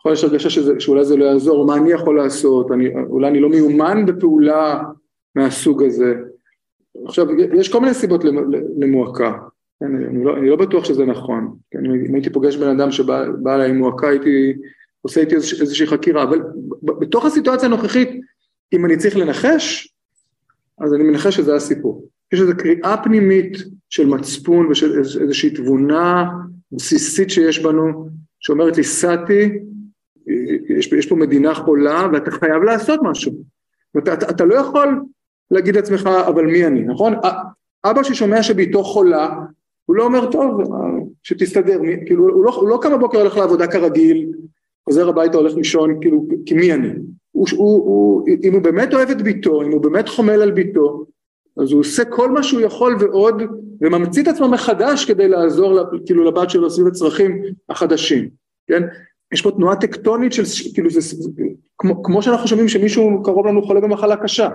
יכול 0.00 0.12
להיות 0.12 0.24
הרגשה 0.24 0.50
שאולי 0.78 1.04
זה 1.04 1.16
לא 1.16 1.24
יעזור, 1.24 1.66
מה 1.66 1.76
אני 1.76 1.92
יכול 1.92 2.16
לעשות, 2.16 2.70
אני, 2.70 2.88
אולי 3.08 3.28
אני 3.28 3.40
לא 3.40 3.48
מיומן 3.48 4.06
בפעולה 4.06 4.82
מהסוג 5.34 5.82
הזה. 5.82 6.14
עכשיו, 7.04 7.26
יש 7.40 7.72
כל 7.72 7.80
מיני 7.80 7.94
סיבות 7.94 8.24
למועקה, 8.78 9.32
כן, 9.80 9.94
אני, 9.94 10.24
לא, 10.24 10.36
אני 10.36 10.48
לא 10.48 10.56
בטוח 10.56 10.84
שזה 10.84 11.04
נכון, 11.04 11.56
כן, 11.70 11.86
אם 12.08 12.14
הייתי 12.14 12.30
פוגש 12.30 12.56
בן 12.56 12.80
אדם 12.80 12.90
שבא 12.90 13.54
אליי 13.54 13.70
עם 13.70 13.78
מועקה, 13.78 14.08
הייתי 14.08 14.52
עושה 15.02 15.20
איתי 15.20 15.34
איזושהי 15.34 15.86
חקירה, 15.86 16.22
אבל 16.22 16.40
בתוך 16.82 17.24
הסיטואציה 17.24 17.68
הנוכחית, 17.68 18.08
אם 18.72 18.84
אני 18.84 18.96
צריך 18.96 19.16
לנחש, 19.16 19.94
אז 20.80 20.94
אני 20.94 21.02
מנחש 21.04 21.36
שזה 21.36 21.54
הסיפור. 21.54 22.08
יש 22.32 22.40
איזו 22.40 22.52
קריאה 22.58 22.96
פנימית 23.04 23.56
של 23.90 24.06
מצפון 24.06 24.66
ושל 24.66 24.98
איזושהי 24.98 25.50
תבונה 25.50 26.24
בסיסית 26.72 27.30
שיש 27.30 27.58
בנו, 27.58 28.08
שאומרת 28.40 28.76
לי, 28.76 28.84
סאטי, 28.84 29.58
יש, 30.78 30.92
יש 30.92 31.06
פה 31.06 31.16
מדינה 31.16 31.54
חולה 31.54 32.08
ואתה 32.12 32.30
חייב 32.30 32.62
לעשות 32.62 33.00
משהו. 33.02 33.32
אתה, 33.98 34.14
אתה, 34.14 34.30
אתה 34.30 34.44
לא 34.44 34.54
יכול 34.54 35.02
להגיד 35.50 35.76
לעצמך, 35.76 36.06
אבל 36.06 36.46
מי 36.46 36.66
אני, 36.66 36.80
נכון? 36.80 37.14
אבא 37.84 38.02
ששומע 38.02 38.42
שביתו 38.42 38.84
חולה, 38.84 39.34
הוא 39.84 39.96
לא 39.96 40.04
אומר, 40.04 40.30
טוב, 40.30 40.60
שתסתדר, 41.22 41.80
כאילו, 42.06 42.28
הוא 42.28 42.44
לא, 42.44 42.54
הוא 42.54 42.68
לא 42.68 42.78
קם 42.82 42.92
בבוקר 42.92 43.18
הולך 43.18 43.36
לעבודה 43.36 43.66
כרגיל, 43.66 44.32
חוזר 44.84 45.08
הביתה, 45.08 45.36
הולך 45.38 45.54
לישון, 45.54 45.98
כאילו, 46.00 46.26
כי 46.46 46.54
מי 46.54 46.72
אני? 46.72 46.88
הוא, 47.30 47.46
הוא, 47.56 47.84
הוא, 47.84 48.26
אם 48.42 48.54
הוא 48.54 48.62
באמת 48.62 48.94
אוהב 48.94 49.10
את 49.10 49.22
ביתו, 49.22 49.62
אם 49.62 49.72
הוא 49.72 49.80
באמת 49.80 50.08
חומל 50.08 50.42
על 50.42 50.50
ביתו, 50.50 51.04
אז 51.62 51.72
הוא 51.72 51.80
עושה 51.80 52.04
כל 52.04 52.30
מה 52.30 52.42
שהוא 52.42 52.60
יכול 52.60 52.96
ועוד, 53.00 53.42
וממציא 53.80 54.22
את 54.22 54.28
עצמו 54.28 54.48
מחדש 54.48 55.04
כדי 55.04 55.28
לעזור 55.28 55.78
כאילו 56.06 56.24
לבת 56.24 56.50
שלו 56.50 56.70
סביב 56.70 56.86
הצרכים 56.86 57.42
החדשים, 57.68 58.28
כן? 58.66 58.82
יש 59.32 59.42
פה 59.42 59.50
תנועה 59.50 59.76
טקטונית 59.76 60.32
של, 60.32 60.42
כאילו 60.74 60.90
זה, 60.90 61.16
כמו, 61.78 62.02
כמו 62.02 62.22
שאנחנו 62.22 62.48
שומעים 62.48 62.68
שמישהו 62.68 63.22
קרוב 63.22 63.46
לנו 63.46 63.62
חולה 63.62 63.80
במחלה 63.80 64.16
קשה. 64.16 64.48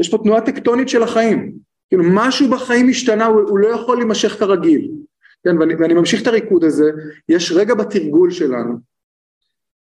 יש 0.00 0.08
פה 0.08 0.18
תנועה 0.18 0.40
טקטונית 0.40 0.88
של 0.88 1.02
החיים, 1.02 1.52
כאילו 1.88 2.04
משהו 2.14 2.50
בחיים 2.50 2.88
השתנה, 2.88 3.26
הוא, 3.26 3.40
הוא 3.40 3.58
לא 3.58 3.68
יכול 3.68 3.96
להימשך 3.96 4.28
כרגיל, 4.28 4.90
כן, 5.44 5.58
ואני, 5.58 5.74
ואני 5.74 5.94
ממשיך 5.94 6.22
את 6.22 6.26
הריקוד 6.26 6.64
הזה, 6.64 6.90
יש 7.28 7.52
רגע 7.52 7.74
בתרגול 7.74 8.30
שלנו, 8.30 8.78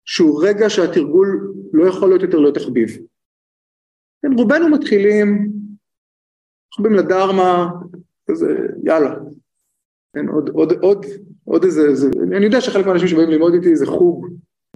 שהוא 0.04 0.44
רגע 0.44 0.70
שהתרגול 0.70 1.52
לא 1.72 1.88
יכול 1.88 2.08
להיות 2.08 2.22
יותר 2.22 2.38
לא 2.38 2.50
תחביב. 2.50 2.98
כן, 4.22 4.32
רובנו 4.32 4.68
מתחילים, 4.68 5.52
מתחילים 6.68 6.98
לדרמה, 6.98 7.68
כזה 8.30 8.56
יאללה, 8.84 9.14
כן, 10.14 10.28
עוד, 10.28 10.48
עוד, 10.48 10.72
עוד, 10.72 11.06
עוד 11.44 11.64
איזה, 11.64 11.94
זה, 11.94 12.10
אני 12.36 12.44
יודע 12.44 12.60
שחלק 12.60 12.86
מהאנשים 12.86 13.08
שבאים 13.08 13.30
ללמוד 13.30 13.54
איתי 13.54 13.76
זה 13.76 13.86
חוג, 13.86 14.28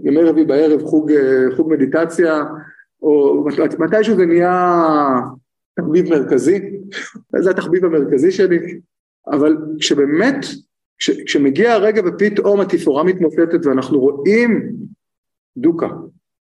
ימי 0.05 0.23
רביעי 0.23 0.47
בערב, 0.47 0.83
חוג, 0.83 1.13
חוג 1.57 1.73
מדיטציה, 1.73 2.43
או 3.03 3.45
מתישהו 3.79 4.17
זה 4.17 4.27
נהיה 4.27 4.87
תחביב 5.75 6.11
מרכזי, 6.11 6.61
זה 7.38 7.51
התחביב 7.51 7.85
המרכזי 7.85 8.31
שלי, 8.31 8.59
אבל 9.27 9.57
כשבאמת, 9.81 10.37
כש, 10.99 11.11
כשמגיע 11.11 11.73
הרגע 11.73 12.03
ופתאום 12.07 12.61
התפאורה 12.61 13.05
מתמופתת 13.05 13.67
ואנחנו 13.67 14.01
רואים 14.01 14.73
דוקה, 15.57 15.88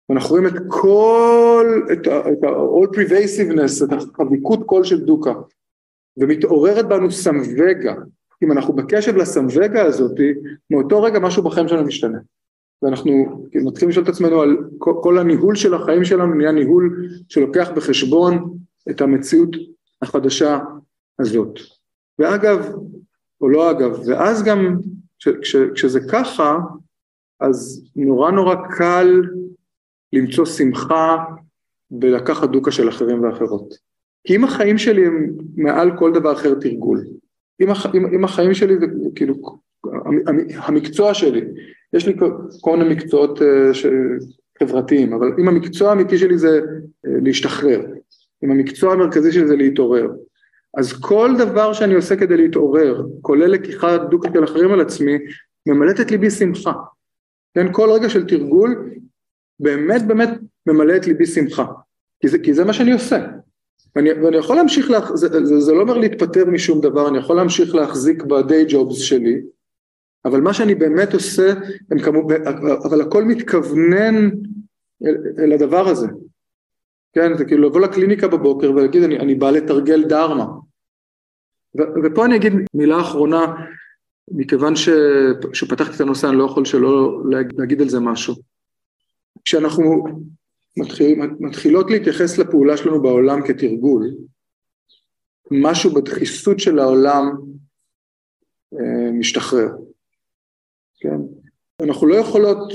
ואנחנו 0.09 0.31
רואים 0.31 0.47
את 0.47 0.63
כל, 0.69 1.83
את 1.93 2.07
ה-all 2.07 2.97
pervasiveness, 2.97 3.85
את 3.85 3.93
החביקות 3.93 4.67
קול 4.67 4.85
של 4.85 5.05
דוקה, 5.05 5.33
ומתעוררת 6.17 6.89
בנו 6.89 7.11
סמווגה, 7.11 7.95
אם 8.43 8.53
אנחנו 8.53 8.73
בקשב 8.73 9.17
לסמווגה 9.17 9.83
הזאתי, 9.85 10.33
מאותו 10.71 11.03
רגע 11.03 11.19
משהו 11.19 11.43
בחיים 11.43 11.69
שלנו 11.69 11.87
משתנה. 11.87 12.19
ואנחנו 12.83 13.43
מתחילים 13.55 13.91
לשאול 13.91 14.05
את 14.05 14.09
עצמנו 14.09 14.41
על 14.41 14.57
כל, 14.79 15.19
הניהול 15.19 15.55
של 15.55 15.75
החיים 15.75 16.05
שלנו 16.05 16.35
נהיה 16.35 16.53
ניהול 16.53 17.09
שלוקח 17.29 17.71
בחשבון 17.77 18.59
את 18.91 19.01
המציאות 19.01 19.57
החדשה 20.03 20.59
הזאת. 21.19 21.59
ואגב, 22.19 22.73
או 23.41 23.49
לא 23.49 23.71
אגב, 23.71 23.99
ואז 24.07 24.45
גם 24.45 24.77
כש, 25.19 25.29
כש, 25.29 25.57
כשזה 25.75 26.01
ככה, 26.13 26.59
אז 27.41 27.85
נורא 27.97 28.31
נורא 28.31 28.55
קל 28.79 29.23
למצוא 30.13 30.47
שמחה 30.47 31.25
בלקחת 31.91 32.49
דוקה 32.49 32.71
של 32.71 32.89
אחרים 32.89 33.23
ואחרות. 33.23 33.75
כי 34.27 34.37
אם 34.37 34.45
החיים 34.45 34.79
שלי 34.79 35.07
הם 35.07 35.33
מעל 35.57 35.99
כל 35.99 36.13
דבר 36.13 36.33
אחר 36.33 36.55
תרגול, 36.55 37.05
אם, 37.61 37.69
אם, 37.95 38.07
אם 38.15 38.25
החיים 38.25 38.55
שלי 38.55 38.79
זה 38.79 38.87
כאילו, 39.15 39.35
המקצוע 40.57 41.15
שלי, 41.15 41.41
יש 41.93 42.07
לי 42.07 42.15
כל 42.61 42.77
מיני 42.77 42.95
מקצועות 42.95 43.43
אה, 43.43 43.71
חברתיים, 44.59 45.13
אבל 45.13 45.33
אם 45.39 45.49
המקצוע 45.49 45.91
האמיתי 45.91 46.19
שלי 46.19 46.39
זה 46.39 46.61
אה, 47.07 47.11
להשתחרר, 47.23 47.83
אם 48.45 48.51
המקצוע 48.51 48.93
המרכזי 48.93 49.33
שלי 49.33 49.47
זה 49.47 49.57
להתעורר, 49.57 50.07
אז 50.77 50.93
כל 50.93 51.31
דבר 51.39 51.73
שאני 51.73 51.95
עושה 51.95 52.17
כדי 52.17 52.37
להתעורר, 52.37 53.03
כולל 53.21 53.47
לקיחה 53.47 53.97
דוקה 53.97 54.29
של 54.35 54.45
אחרים 54.45 54.73
על 54.73 54.81
עצמי, 54.81 55.19
ממלאת 55.67 56.01
את 56.01 56.11
ליבי 56.11 56.31
שמחה. 56.31 56.73
כן, 57.55 57.73
כל 57.73 57.91
רגע 57.91 58.09
של 58.09 58.27
תרגול 58.27 58.91
באמת 59.61 60.07
באמת 60.07 60.29
ממלא 60.67 60.97
את 60.97 61.07
ליבי 61.07 61.27
שמחה, 61.27 61.65
כי 62.21 62.29
זה, 62.29 62.39
כי 62.39 62.55
זה 62.55 62.65
מה 62.65 62.73
שאני 62.73 62.93
עושה. 62.93 63.27
ואני, 63.97 64.13
ואני 64.13 64.37
יכול 64.37 64.57
להמשיך, 64.57 64.91
לה, 64.91 65.01
זה, 65.15 65.29
זה, 65.47 65.61
זה 65.61 65.73
לא 65.73 65.81
אומר 65.81 65.99
להתפטר 65.99 66.45
משום 66.45 66.81
דבר, 66.81 67.09
אני 67.09 67.19
יכול 67.19 67.37
להמשיך 67.37 67.75
להחזיק 67.75 68.23
בדיי 68.23 68.65
ג'ובס 68.69 68.97
שלי, 68.97 69.41
אבל 70.27 70.41
מה 70.41 70.55
שאני 70.55 70.75
באמת 70.75 71.15
עושה, 71.15 71.53
הם 71.91 71.99
כמו, 71.99 72.29
אבל 72.85 73.01
הכל 73.01 73.25
מתכוונן 73.25 74.31
אל, 75.07 75.17
אל 75.39 75.53
הדבר 75.53 75.89
הזה. 75.89 76.07
כן, 77.13 77.37
זה 77.39 77.45
כאילו 77.45 77.69
לבוא 77.69 77.81
לקליניקה 77.81 78.29
בבוקר 78.29 78.73
ולהגיד 78.73 79.03
אני, 79.03 79.19
אני 79.19 79.35
בא 79.35 79.51
לתרגל 79.51 80.05
דרמה. 80.05 80.47
ו, 81.79 81.81
ופה 82.05 82.25
אני 82.25 82.37
אגיד 82.37 82.53
מילה 82.75 83.01
אחרונה, 83.01 83.55
מכיוון 84.31 84.77
ש, 84.77 84.89
שפתחתי 85.53 85.97
את 85.97 86.01
הנושא 86.01 86.29
אני 86.29 86.37
לא 86.37 86.45
יכול 86.45 86.65
שלא 86.65 87.23
להגיד 87.59 87.81
על 87.81 87.89
זה 87.89 88.01
משהו. 88.01 88.35
כשאנחנו 89.45 90.05
מתחיל, 90.77 91.21
מתחילות 91.41 91.91
להתייחס 91.91 92.39
לפעולה 92.39 92.77
שלנו 92.77 93.03
בעולם 93.03 93.47
כתרגול, 93.47 94.11
משהו 95.51 95.95
בדחיסות 95.95 96.61
של 96.61 96.79
העולם 96.79 97.25
אה, 98.75 99.11
משתחרר? 99.13 99.69
אנחנו 101.83 102.07
לא 102.07 102.15
יכולות 102.15 102.73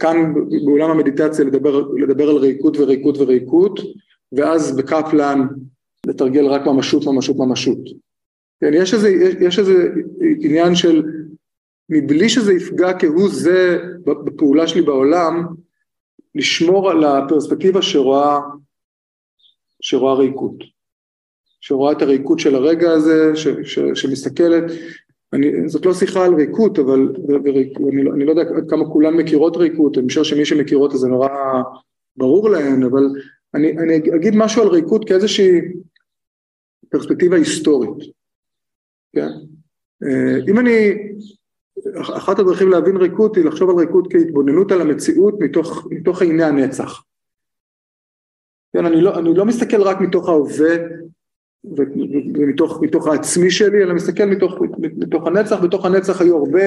כאן 0.00 0.34
באולם 0.64 0.90
המדיטציה 0.90 1.44
לדבר, 1.44 1.88
לדבר 1.92 2.28
על 2.28 2.36
ריקות 2.36 2.76
וריקות 2.76 3.18
וריקות, 3.18 3.80
ואז 4.32 4.76
בקפלן 4.76 5.46
לתרגל 6.06 6.46
רק 6.46 6.66
ממשות 6.66 7.06
ממשות 7.06 7.36
ממשות. 7.36 7.78
כן, 8.60 8.70
יש 8.74 8.94
איזה, 8.94 9.08
יש 9.40 9.58
איזה 9.58 9.88
עניין 10.40 10.74
של 10.74 11.02
מבלי 11.88 12.28
שזה 12.28 12.52
יפגע 12.52 12.98
כהוא 12.98 13.28
זה 13.28 13.78
בפעולה 14.04 14.68
שלי 14.68 14.82
בעולם, 14.82 15.46
לשמור 16.34 16.90
על 16.90 17.04
הפרספקטיבה 17.04 17.82
שרואה, 17.82 18.40
שרואה 19.80 20.14
ריקות, 20.14 20.64
שרואה 21.60 21.92
את 21.92 22.02
הריקות 22.02 22.38
של 22.38 22.54
הרגע 22.54 22.90
הזה, 22.90 23.36
ש, 23.36 23.48
ש, 23.64 23.78
שמסתכלת, 23.94 24.64
אני, 25.32 25.68
זאת 25.68 25.86
לא 25.86 25.94
שיחה 25.94 26.24
על 26.24 26.34
ריקות, 26.34 26.78
אבל 26.78 27.14
אני, 27.92 28.04
לא, 28.04 28.12
אני 28.14 28.24
לא 28.24 28.30
יודע 28.30 28.42
כמה 28.68 28.84
כולן 28.84 29.14
מכירות 29.14 29.56
ריקות, 29.56 29.98
אני 29.98 30.08
חושב 30.08 30.24
שמי 30.24 30.44
שמכירות 30.44 30.90
זה 30.94 31.08
נורא 31.08 31.28
ברור 32.16 32.50
להן, 32.50 32.82
אבל 32.82 33.02
אני, 33.54 33.78
אני 33.78 33.96
אגיד 34.16 34.34
משהו 34.36 34.62
על 34.62 34.68
ריקות 34.68 35.08
כאיזושהי 35.08 35.60
פרספקטיבה 36.88 37.36
היסטורית, 37.36 38.04
כן? 39.16 39.28
אה, 40.02 40.38
אם 40.48 40.58
אני 40.58 40.92
אחת 42.16 42.38
הדרכים 42.38 42.70
להבין 42.70 42.96
ריקות 42.96 43.36
היא 43.36 43.44
לחשוב 43.44 43.70
על 43.70 43.76
ריקות 43.76 44.12
כהתבוננות 44.12 44.72
על 44.72 44.80
המציאות 44.80 45.34
מתוך, 45.40 45.86
מתוך 45.90 46.22
עיני 46.22 46.44
הנצח. 46.44 47.02
כן, 48.72 48.86
אני 48.86 49.00
לא, 49.00 49.18
אני 49.18 49.34
לא 49.34 49.44
מסתכל 49.44 49.82
רק 49.82 50.00
מתוך 50.00 50.28
ההווה 50.28 50.76
ומתוך 51.64 52.82
מתוך 52.82 53.06
העצמי 53.06 53.50
שלי, 53.50 53.82
אלא 53.82 53.94
מסתכל 53.94 54.24
מתוך, 54.24 54.54
מתוך 54.78 55.26
הנצח, 55.26 55.60
בתוך 55.60 55.84
הנצח 55.84 56.20
היו 56.20 56.36
הרבה 56.36 56.62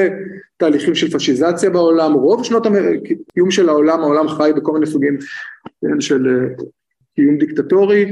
תהליכים 0.58 0.96
של 0.96 1.12
פשיזציה 1.12 1.70
בעולם, 1.70 2.14
רוב 2.14 2.44
שנות 2.44 2.66
הקיום 2.66 3.52
של 3.52 3.70
העולם, 3.70 4.00
העולם 4.00 4.28
חי 4.28 4.52
בכל 4.56 4.72
מיני 4.74 4.86
סוגים 4.86 5.18
כן, 5.82 6.02
של 6.02 6.28
אה, 6.28 6.66
קיום 7.16 7.38
דיקטטורי, 7.38 8.12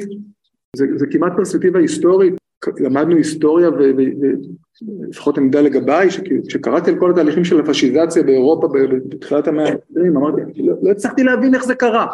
זה, 0.75 0.85
זה 0.95 1.05
כמעט 1.11 1.33
פרספקטיבה 1.35 1.79
היסטורית, 1.79 2.33
למדנו 2.79 3.15
היסטוריה 3.15 3.69
ולפחות 3.69 5.37
עמדה 5.37 5.61
לגביי, 5.61 6.07
כשקראתי 6.47 6.91
על 6.91 6.99
כל 6.99 7.11
התהליכים 7.11 7.45
של 7.45 7.59
הפשיזציה 7.59 8.23
באירופה 8.23 8.67
בתחילת 9.09 9.47
המאה 9.47 9.69
ה-20, 9.69 10.17
אמרתי, 10.17 10.41
לא, 10.55 10.75
לא 10.81 10.91
הצלחתי 10.91 11.23
להבין 11.23 11.55
איך 11.55 11.65
זה 11.65 11.75
קרה, 11.75 12.07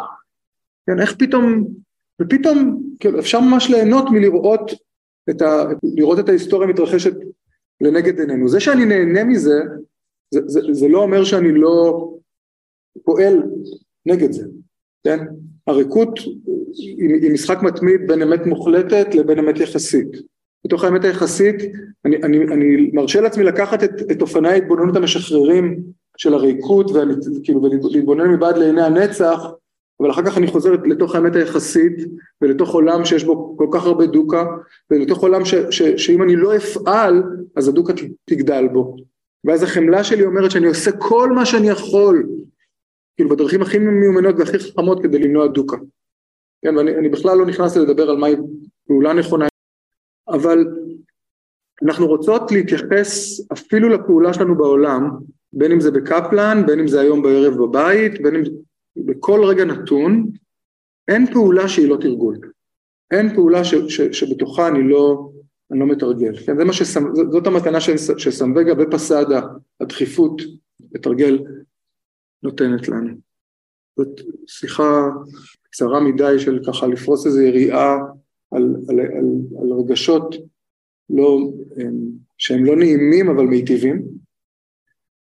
כן, 0.86 1.00
איך 1.00 1.16
פתאום, 1.18 1.64
ופתאום 2.20 2.82
כאילו, 3.00 3.18
אפשר 3.18 3.40
ממש 3.40 3.70
ליהנות 3.70 4.04
מלראות 4.10 4.72
את, 5.30 5.42
ה, 5.42 5.64
לראות 5.96 6.18
את 6.18 6.28
ההיסטוריה 6.28 6.68
מתרחשת 6.68 7.14
לנגד 7.80 8.20
עינינו. 8.20 8.48
זה 8.48 8.60
שאני 8.60 8.84
נהנה 8.84 9.24
מזה, 9.24 9.60
זה, 10.34 10.40
זה, 10.46 10.60
זה 10.72 10.88
לא 10.88 11.02
אומר 11.02 11.24
שאני 11.24 11.52
לא 11.52 12.08
פועל 13.04 13.42
נגד 14.06 14.32
זה, 14.32 14.44
כן? 15.04 15.18
הריקות 15.66 16.18
היא 16.76 17.32
משחק 17.32 17.62
מתמיד 17.62 18.00
בין 18.06 18.22
אמת 18.22 18.46
מוחלטת 18.46 19.14
לבין 19.14 19.38
אמת 19.38 19.60
יחסית. 19.60 20.08
בתוך 20.66 20.84
האמת 20.84 21.04
היחסית, 21.04 21.56
אני, 22.04 22.16
אני, 22.16 22.38
אני 22.44 22.90
מרשה 22.92 23.20
לעצמי 23.20 23.44
לקחת 23.44 23.84
את, 23.84 23.90
את 24.12 24.22
אופני 24.22 24.48
ההתבוננות 24.48 24.96
המשחררים 24.96 25.80
של 26.16 26.34
הריקות, 26.34 26.90
וכאילו, 26.90 27.62
ולהתבונן 27.62 28.30
מבעד 28.30 28.58
לעיני 28.58 28.82
הנצח, 28.82 29.40
אבל 30.00 30.10
אחר 30.10 30.22
כך 30.26 30.38
אני 30.38 30.46
חוזר 30.46 30.72
לתוך 30.84 31.14
האמת 31.14 31.36
היחסית, 31.36 31.92
ולתוך 32.42 32.74
עולם 32.74 33.04
שיש 33.04 33.24
בו 33.24 33.56
כל 33.58 33.66
כך 33.72 33.84
הרבה 33.84 34.06
דוקה, 34.06 34.46
ולתוך 34.90 35.22
עולם 35.22 35.44
ש, 35.44 35.54
ש, 35.54 35.82
שאם 35.82 36.22
אני 36.22 36.36
לא 36.36 36.56
אפעל, 36.56 37.22
אז 37.56 37.68
הדוקה 37.68 37.92
תגדל 38.24 38.68
בו. 38.72 38.96
ואז 39.44 39.62
החמלה 39.62 40.04
שלי 40.04 40.24
אומרת 40.24 40.50
שאני 40.50 40.66
עושה 40.66 40.90
כל 40.98 41.32
מה 41.32 41.46
שאני 41.46 41.68
יכול, 41.68 42.26
כאילו 43.16 43.30
בדרכים 43.30 43.62
הכי 43.62 43.78
מיומנות 43.78 44.34
והכי 44.38 44.58
חכמות 44.58 45.02
כדי 45.02 45.18
למנוע 45.18 45.46
דוקה. 45.46 45.76
כן, 46.62 46.76
ואני 46.76 47.08
בכלל 47.08 47.38
לא 47.38 47.46
נכנס 47.46 47.76
לדבר 47.76 48.10
על 48.10 48.16
מהי 48.16 48.36
פעולה 48.86 49.12
נכונה, 49.12 49.48
אבל 50.28 50.66
אנחנו 51.84 52.06
רוצות 52.06 52.52
להתייחס 52.52 53.40
אפילו 53.52 53.88
לפעולה 53.88 54.32
שלנו 54.32 54.54
בעולם 54.54 55.10
בין 55.52 55.72
אם 55.72 55.80
זה 55.80 55.90
בקפלן, 55.90 56.62
בין 56.66 56.80
אם 56.80 56.88
זה 56.88 57.00
היום 57.00 57.22
בערב 57.22 57.54
בבית, 57.54 58.22
בין 58.22 58.36
אם 58.36 58.42
בכל 59.06 59.44
רגע 59.44 59.64
נתון, 59.64 60.30
אין 61.08 61.32
פעולה 61.32 61.68
שהיא 61.68 61.88
לא 61.88 61.96
תרגול. 62.00 62.38
אין 63.10 63.34
פעולה 63.34 63.64
ש, 63.64 63.74
ש, 63.74 64.00
שבתוכה 64.00 64.68
אני 64.68 64.88
לא, 64.88 65.30
אני 65.70 65.80
לא 65.80 65.86
מתרגל. 65.86 66.36
כן, 66.46 66.56
זה 66.56 66.64
מה 66.64 66.72
שסמ, 66.72 67.04
זאת 67.32 67.46
המתנה 67.46 67.78
שסמבגה 68.18 68.72
ופסאדה, 68.78 69.40
הדחיפות 69.80 70.42
לתרגל, 70.92 71.38
נותנת 72.42 72.88
לנו. 72.88 73.14
זאת 73.96 74.20
שיחה 74.46 75.08
קצרה 75.62 76.00
מדי 76.00 76.38
של 76.38 76.60
ככה 76.66 76.86
לפרוס 76.86 77.26
איזו 77.26 77.40
יריעה 77.40 77.96
על, 78.50 78.76
על, 78.88 79.00
על, 79.00 79.26
על 79.60 79.72
רגשות 79.72 80.34
לא, 81.10 81.38
שהם 82.38 82.64
לא 82.64 82.76
נעימים 82.76 83.28
אבל 83.30 83.44
מיטיבים. 83.44 84.02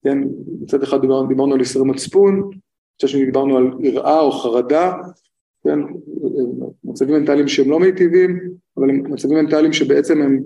כן, 0.04 0.18
מצד 0.62 0.82
אחד 0.82 1.00
דיברנו, 1.00 1.28
דיברנו 1.28 1.54
על 1.54 1.60
יסרי 1.60 1.84
מצפון, 1.84 2.50
מצד 2.96 3.08
שני 3.08 3.24
דיברנו 3.24 3.56
על 3.56 3.70
יראה 3.80 4.20
או 4.20 4.32
חרדה, 4.32 4.92
כן, 5.64 5.78
מצבים 6.84 7.14
מנטליים 7.14 7.48
שהם 7.48 7.70
לא 7.70 7.80
מיטיבים, 7.80 8.40
אבל 8.76 8.90
הם 8.90 9.12
מצבים 9.12 9.38
מנטליים 9.38 9.72
שבעצם 9.72 10.22
הם 10.22 10.42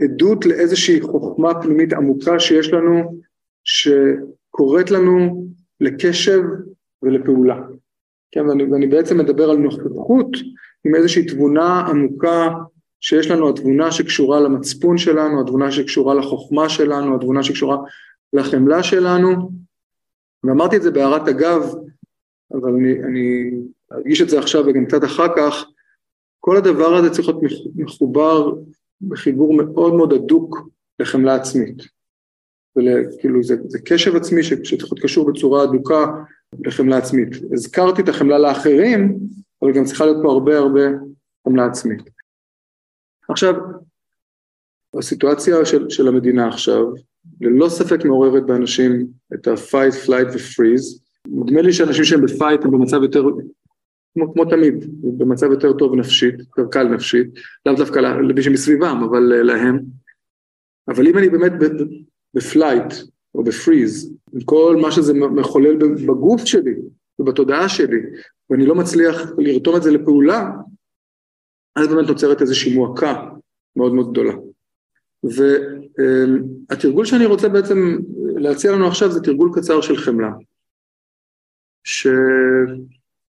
עדות 0.00 0.46
לאיזושהי 0.46 1.00
חוכמה 1.00 1.62
פנימית 1.62 1.92
עמוקה 1.92 2.40
שיש 2.40 2.72
לנו, 2.72 3.20
שקוראת 3.64 4.90
לנו 4.90 5.46
לקשב 5.80 6.42
ולפעולה. 7.02 7.60
כן, 8.32 8.48
ואני, 8.48 8.64
ואני 8.64 8.86
בעצם 8.86 9.18
מדבר 9.18 9.50
על 9.50 9.56
נוכחות 9.56 10.28
עם 10.84 10.94
איזושהי 10.94 11.26
תבונה 11.26 11.80
עמוקה 11.80 12.48
שיש 13.00 13.30
לנו, 13.30 13.48
התבונה 13.48 13.92
שקשורה 13.92 14.40
למצפון 14.40 14.98
שלנו, 14.98 15.40
התבונה 15.40 15.72
שקשורה 15.72 16.14
לחוכמה 16.14 16.68
שלנו, 16.68 17.14
התבונה 17.14 17.42
שקשורה 17.42 17.78
לחמלה 18.32 18.82
שלנו, 18.82 19.50
ואמרתי 20.44 20.76
את 20.76 20.82
זה 20.82 20.90
בהערת 20.90 21.28
אגב, 21.28 21.74
אבל 22.52 22.70
אני, 22.70 23.02
אני 23.02 23.50
ארגיש 23.92 24.22
את 24.22 24.28
זה 24.28 24.38
עכשיו 24.38 24.64
וגם 24.66 24.86
קצת 24.86 25.04
אחר 25.04 25.36
כך, 25.36 25.64
כל 26.40 26.56
הדבר 26.56 26.94
הזה 26.94 27.10
צריך 27.10 27.28
להיות 27.28 27.42
מחובר 27.76 28.52
בחיבור 29.00 29.54
מאוד 29.56 29.94
מאוד 29.94 30.12
הדוק 30.12 30.58
לחמלה 31.00 31.34
עצמית. 31.34 31.82
וכאילו 32.76 33.42
זה, 33.42 33.56
זה 33.66 33.78
קשב 33.84 34.16
עצמי 34.16 34.42
שצריך 34.42 34.92
להיות 34.92 35.02
קשור 35.02 35.32
בצורה 35.32 35.62
הדוקה 35.62 36.06
לחמלה 36.64 36.96
עצמית. 36.96 37.28
הזכרתי 37.52 38.02
את 38.02 38.08
החמלה 38.08 38.38
לאחרים, 38.38 39.18
אבל 39.62 39.72
גם 39.72 39.84
צריכה 39.84 40.04
להיות 40.04 40.18
פה 40.22 40.32
הרבה 40.32 40.58
הרבה 40.58 40.80
חמלה 41.44 41.66
עצמית. 41.66 42.02
עכשיו, 43.28 43.54
הסיטואציה 44.98 45.64
של, 45.64 45.90
של 45.90 46.08
המדינה 46.08 46.48
עכשיו, 46.48 46.84
ללא 47.40 47.68
ספק 47.68 48.04
מעוררת 48.04 48.46
באנשים 48.46 49.06
את 49.34 49.48
ה-fight, 49.48 50.06
flight 50.06 50.32
ו-freeze. 50.32 51.04
נדמה 51.28 51.62
לי 51.62 51.72
שאנשים 51.72 52.04
שהם 52.04 52.22
בפייט 52.22 52.64
הם 52.64 52.70
במצב 52.70 53.02
יותר, 53.02 53.24
כמו, 54.14 54.32
כמו 54.34 54.44
תמיד, 54.44 54.84
במצב 55.18 55.50
יותר 55.50 55.72
טוב 55.72 55.94
נפשית, 55.94 56.34
יותר 56.38 56.70
קל 56.70 56.88
נפשית, 56.88 57.26
לאו 57.66 57.74
דווקא 57.74 57.98
למי 57.98 58.42
שמסביבם, 58.42 59.02
אבל 59.10 59.32
uh, 59.32 59.44
להם. 59.44 59.78
אבל 60.88 61.06
אם 61.06 61.18
אני 61.18 61.28
באמת 61.28 61.52
בפלייט 62.34 62.94
או 63.34 63.44
בפריז, 63.44 64.14
כל 64.44 64.76
מה 64.82 64.92
שזה 64.92 65.14
מחולל 65.14 65.76
בגוף 66.06 66.44
שלי 66.44 66.74
ובתודעה 67.18 67.68
שלי, 67.68 68.00
ואני 68.50 68.66
לא 68.66 68.74
מצליח 68.74 69.20
לרתום 69.38 69.76
את 69.76 69.82
זה 69.82 69.90
לפעולה, 69.90 70.50
אז 71.76 71.88
באמת 71.88 72.08
נוצרת 72.08 72.40
איזושהי 72.40 72.74
מועקה 72.74 73.28
מאוד 73.76 73.94
מאוד 73.94 74.10
גדולה. 74.10 74.32
והתרגול 76.70 77.04
שאני 77.04 77.26
רוצה 77.26 77.48
בעצם 77.48 77.98
להציע 78.36 78.72
לנו 78.72 78.86
עכשיו 78.86 79.10
זה 79.10 79.20
תרגול 79.20 79.50
קצר 79.54 79.80
של 79.80 79.96
חמלה. 79.96 80.30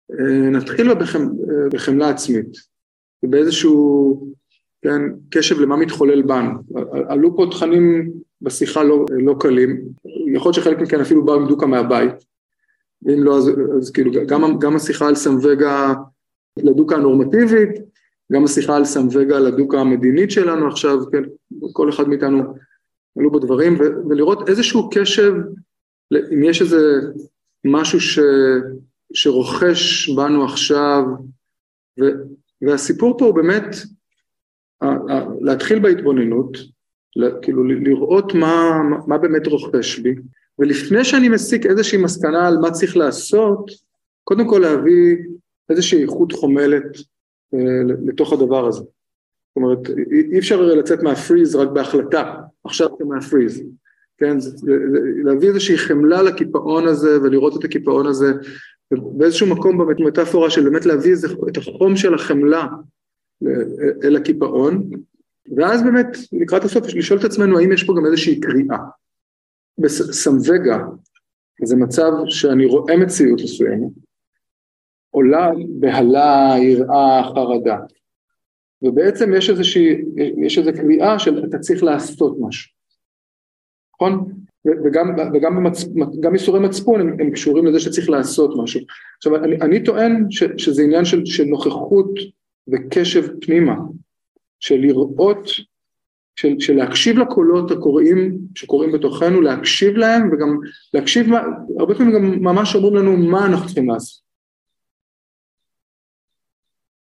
שנתחיל 0.05 0.93
בחמ... 0.93 1.29
בחמלה 1.71 2.09
עצמית, 2.09 2.47
ובאיזשהו 3.23 4.35
כן, 4.81 5.01
קשב 5.29 5.59
למה 5.59 5.77
מתחולל 5.77 6.21
בנו. 6.21 6.51
עלו 7.09 7.37
פה 7.37 7.45
תכנים 7.51 8.11
בשיחה 8.41 8.83
לא, 8.83 9.05
לא 9.09 9.35
קלים, 9.39 9.81
יכול 10.33 10.49
להיות 10.49 10.55
שחלק 10.55 10.79
מכן 10.79 11.01
אפילו 11.01 11.25
באו 11.25 11.35
עם 11.35 11.47
דוקה 11.47 11.65
מהבית, 11.65 12.13
ואם 13.03 13.23
לא 13.23 13.37
אז, 13.37 13.51
אז 13.77 13.91
כאילו 13.91 14.11
גם, 14.27 14.59
גם 14.59 14.75
השיחה 14.75 15.07
על 15.07 15.15
סמווגה 15.15 15.93
לדוקה 16.59 16.95
הנורמטיבית, 16.95 17.71
גם 18.31 18.43
השיחה 18.43 18.75
על 18.75 18.85
סמווגה 18.85 19.39
לדוקה 19.39 19.79
המדינית 19.79 20.31
שלנו 20.31 20.67
עכשיו, 20.67 20.97
כן, 21.11 21.23
כל 21.73 21.89
אחד 21.89 22.07
מאיתנו 22.07 22.55
עלו 23.19 23.31
בו 23.31 23.39
דברים, 23.39 23.79
ו- 23.79 24.09
ולראות 24.09 24.49
איזשהו 24.49 24.89
קשב, 24.89 25.33
אם 26.33 26.43
יש 26.43 26.61
איזה 26.61 27.01
משהו 27.65 28.01
ש, 28.01 28.19
שרוכש 29.13 30.09
בנו 30.09 30.45
עכשיו, 30.45 31.03
ו- 31.99 32.15
והסיפור 32.61 33.17
פה 33.17 33.25
הוא 33.25 33.35
באמת 33.35 33.75
להתחיל 35.41 35.79
בהתבוננות, 35.79 36.57
כאילו 37.41 37.63
לראות 37.63 38.33
מה, 38.33 38.81
מה 39.07 39.17
באמת 39.17 39.47
רוכש 39.47 39.99
בי, 39.99 40.15
ולפני 40.59 41.03
שאני 41.03 41.29
מסיק 41.29 41.65
איזושהי 41.65 41.97
מסקנה 41.97 42.47
על 42.47 42.57
מה 42.57 42.71
צריך 42.71 42.97
לעשות, 42.97 43.71
קודם 44.23 44.49
כל 44.49 44.59
להביא 44.59 45.17
איזושהי 45.69 46.03
איכות 46.03 46.31
חומלת 46.31 46.97
לתוך 48.07 48.33
הדבר 48.33 48.67
הזה. 48.67 48.79
זאת 48.79 49.55
אומרת, 49.55 49.89
אי 50.31 50.39
אפשר 50.39 50.61
לצאת 50.61 51.03
מהפריז 51.03 51.55
רק 51.55 51.69
בהחלטה, 51.69 52.33
עכשיו 52.63 52.95
אתה 52.95 53.05
מהפריז, 53.05 53.63
כן? 54.17 54.37
להביא 55.23 55.47
איזושהי 55.47 55.77
חמלה 55.77 56.21
לקיפאון 56.21 56.87
הזה 56.87 57.21
ולראות 57.21 57.59
את 57.59 57.63
הקיפאון 57.63 58.07
הזה 58.07 58.33
באיזשהו 58.91 59.47
מקום 59.47 59.77
במטאפורה 59.77 60.49
של 60.49 60.69
באמת 60.69 60.85
להביא 60.85 61.11
איזה, 61.11 61.27
את 61.49 61.57
החום 61.57 61.95
של 61.95 62.13
החמלה 62.13 62.67
אל 64.03 64.15
הקיפאון, 64.15 64.89
ואז 65.57 65.83
באמת 65.83 66.17
לקראת 66.33 66.63
הסוף 66.63 66.85
לשאול 66.93 67.19
את 67.19 67.25
עצמנו 67.25 67.59
האם 67.59 67.71
יש 67.71 67.83
פה 67.83 67.93
גם 67.97 68.05
איזושהי 68.05 68.39
קריאה. 68.39 68.77
בסמווגה 69.77 70.79
זה 71.63 71.75
מצב 71.75 72.11
שאני 72.25 72.65
רואה 72.65 72.97
מציאות 72.97 73.41
מסוימת, 73.43 73.91
עולה 75.15 75.51
בהלה, 75.79 76.55
יראה, 76.61 77.23
חרדה. 77.23 77.77
ובעצם 78.81 79.33
יש 79.33 79.49
איזושהי, 79.49 80.01
יש 80.45 80.57
איזו 80.57 80.71
קריאה 80.75 81.19
של 81.19 81.45
אתה 81.45 81.59
צריך 81.59 81.83
לעשות 81.83 82.37
משהו, 82.39 82.71
נכון? 83.95 84.31
וגם, 84.85 85.15
וגם 85.33 85.55
במצ, 85.55 85.85
גם 86.19 86.33
מצפון 86.63 87.01
הם, 87.01 87.17
הם 87.19 87.31
קשורים 87.31 87.65
לזה 87.65 87.79
שצריך 87.79 88.09
לעשות 88.09 88.53
משהו. 88.63 88.81
עכשיו 89.17 89.35
אני, 89.35 89.55
אני 89.61 89.83
טוען 89.83 90.25
ש, 90.29 90.43
שזה 90.57 90.83
עניין 90.83 91.05
של, 91.05 91.25
של 91.25 91.43
נוכחות 91.43 92.11
וקשב 92.67 93.27
פנימה, 93.41 93.75
של 94.59 94.75
לראות, 94.75 95.49
של, 96.35 96.59
של 96.59 96.75
להקשיב 96.75 97.17
לקולות 97.17 97.71
הקוראים 97.71 98.37
שקורים 98.55 98.91
בתוכנו, 98.91 99.41
להקשיב 99.41 99.97
להם 99.97 100.29
וגם 100.33 100.57
להקשיב, 100.93 101.27
הרבה 101.79 101.95
פעמים 101.95 102.13
גם 102.13 102.43
ממש 102.43 102.75
אומרים 102.75 102.95
לנו 102.95 103.17
מה 103.17 103.45
אנחנו 103.45 103.65
צריכים 103.65 103.89
לעשות. 103.89 104.24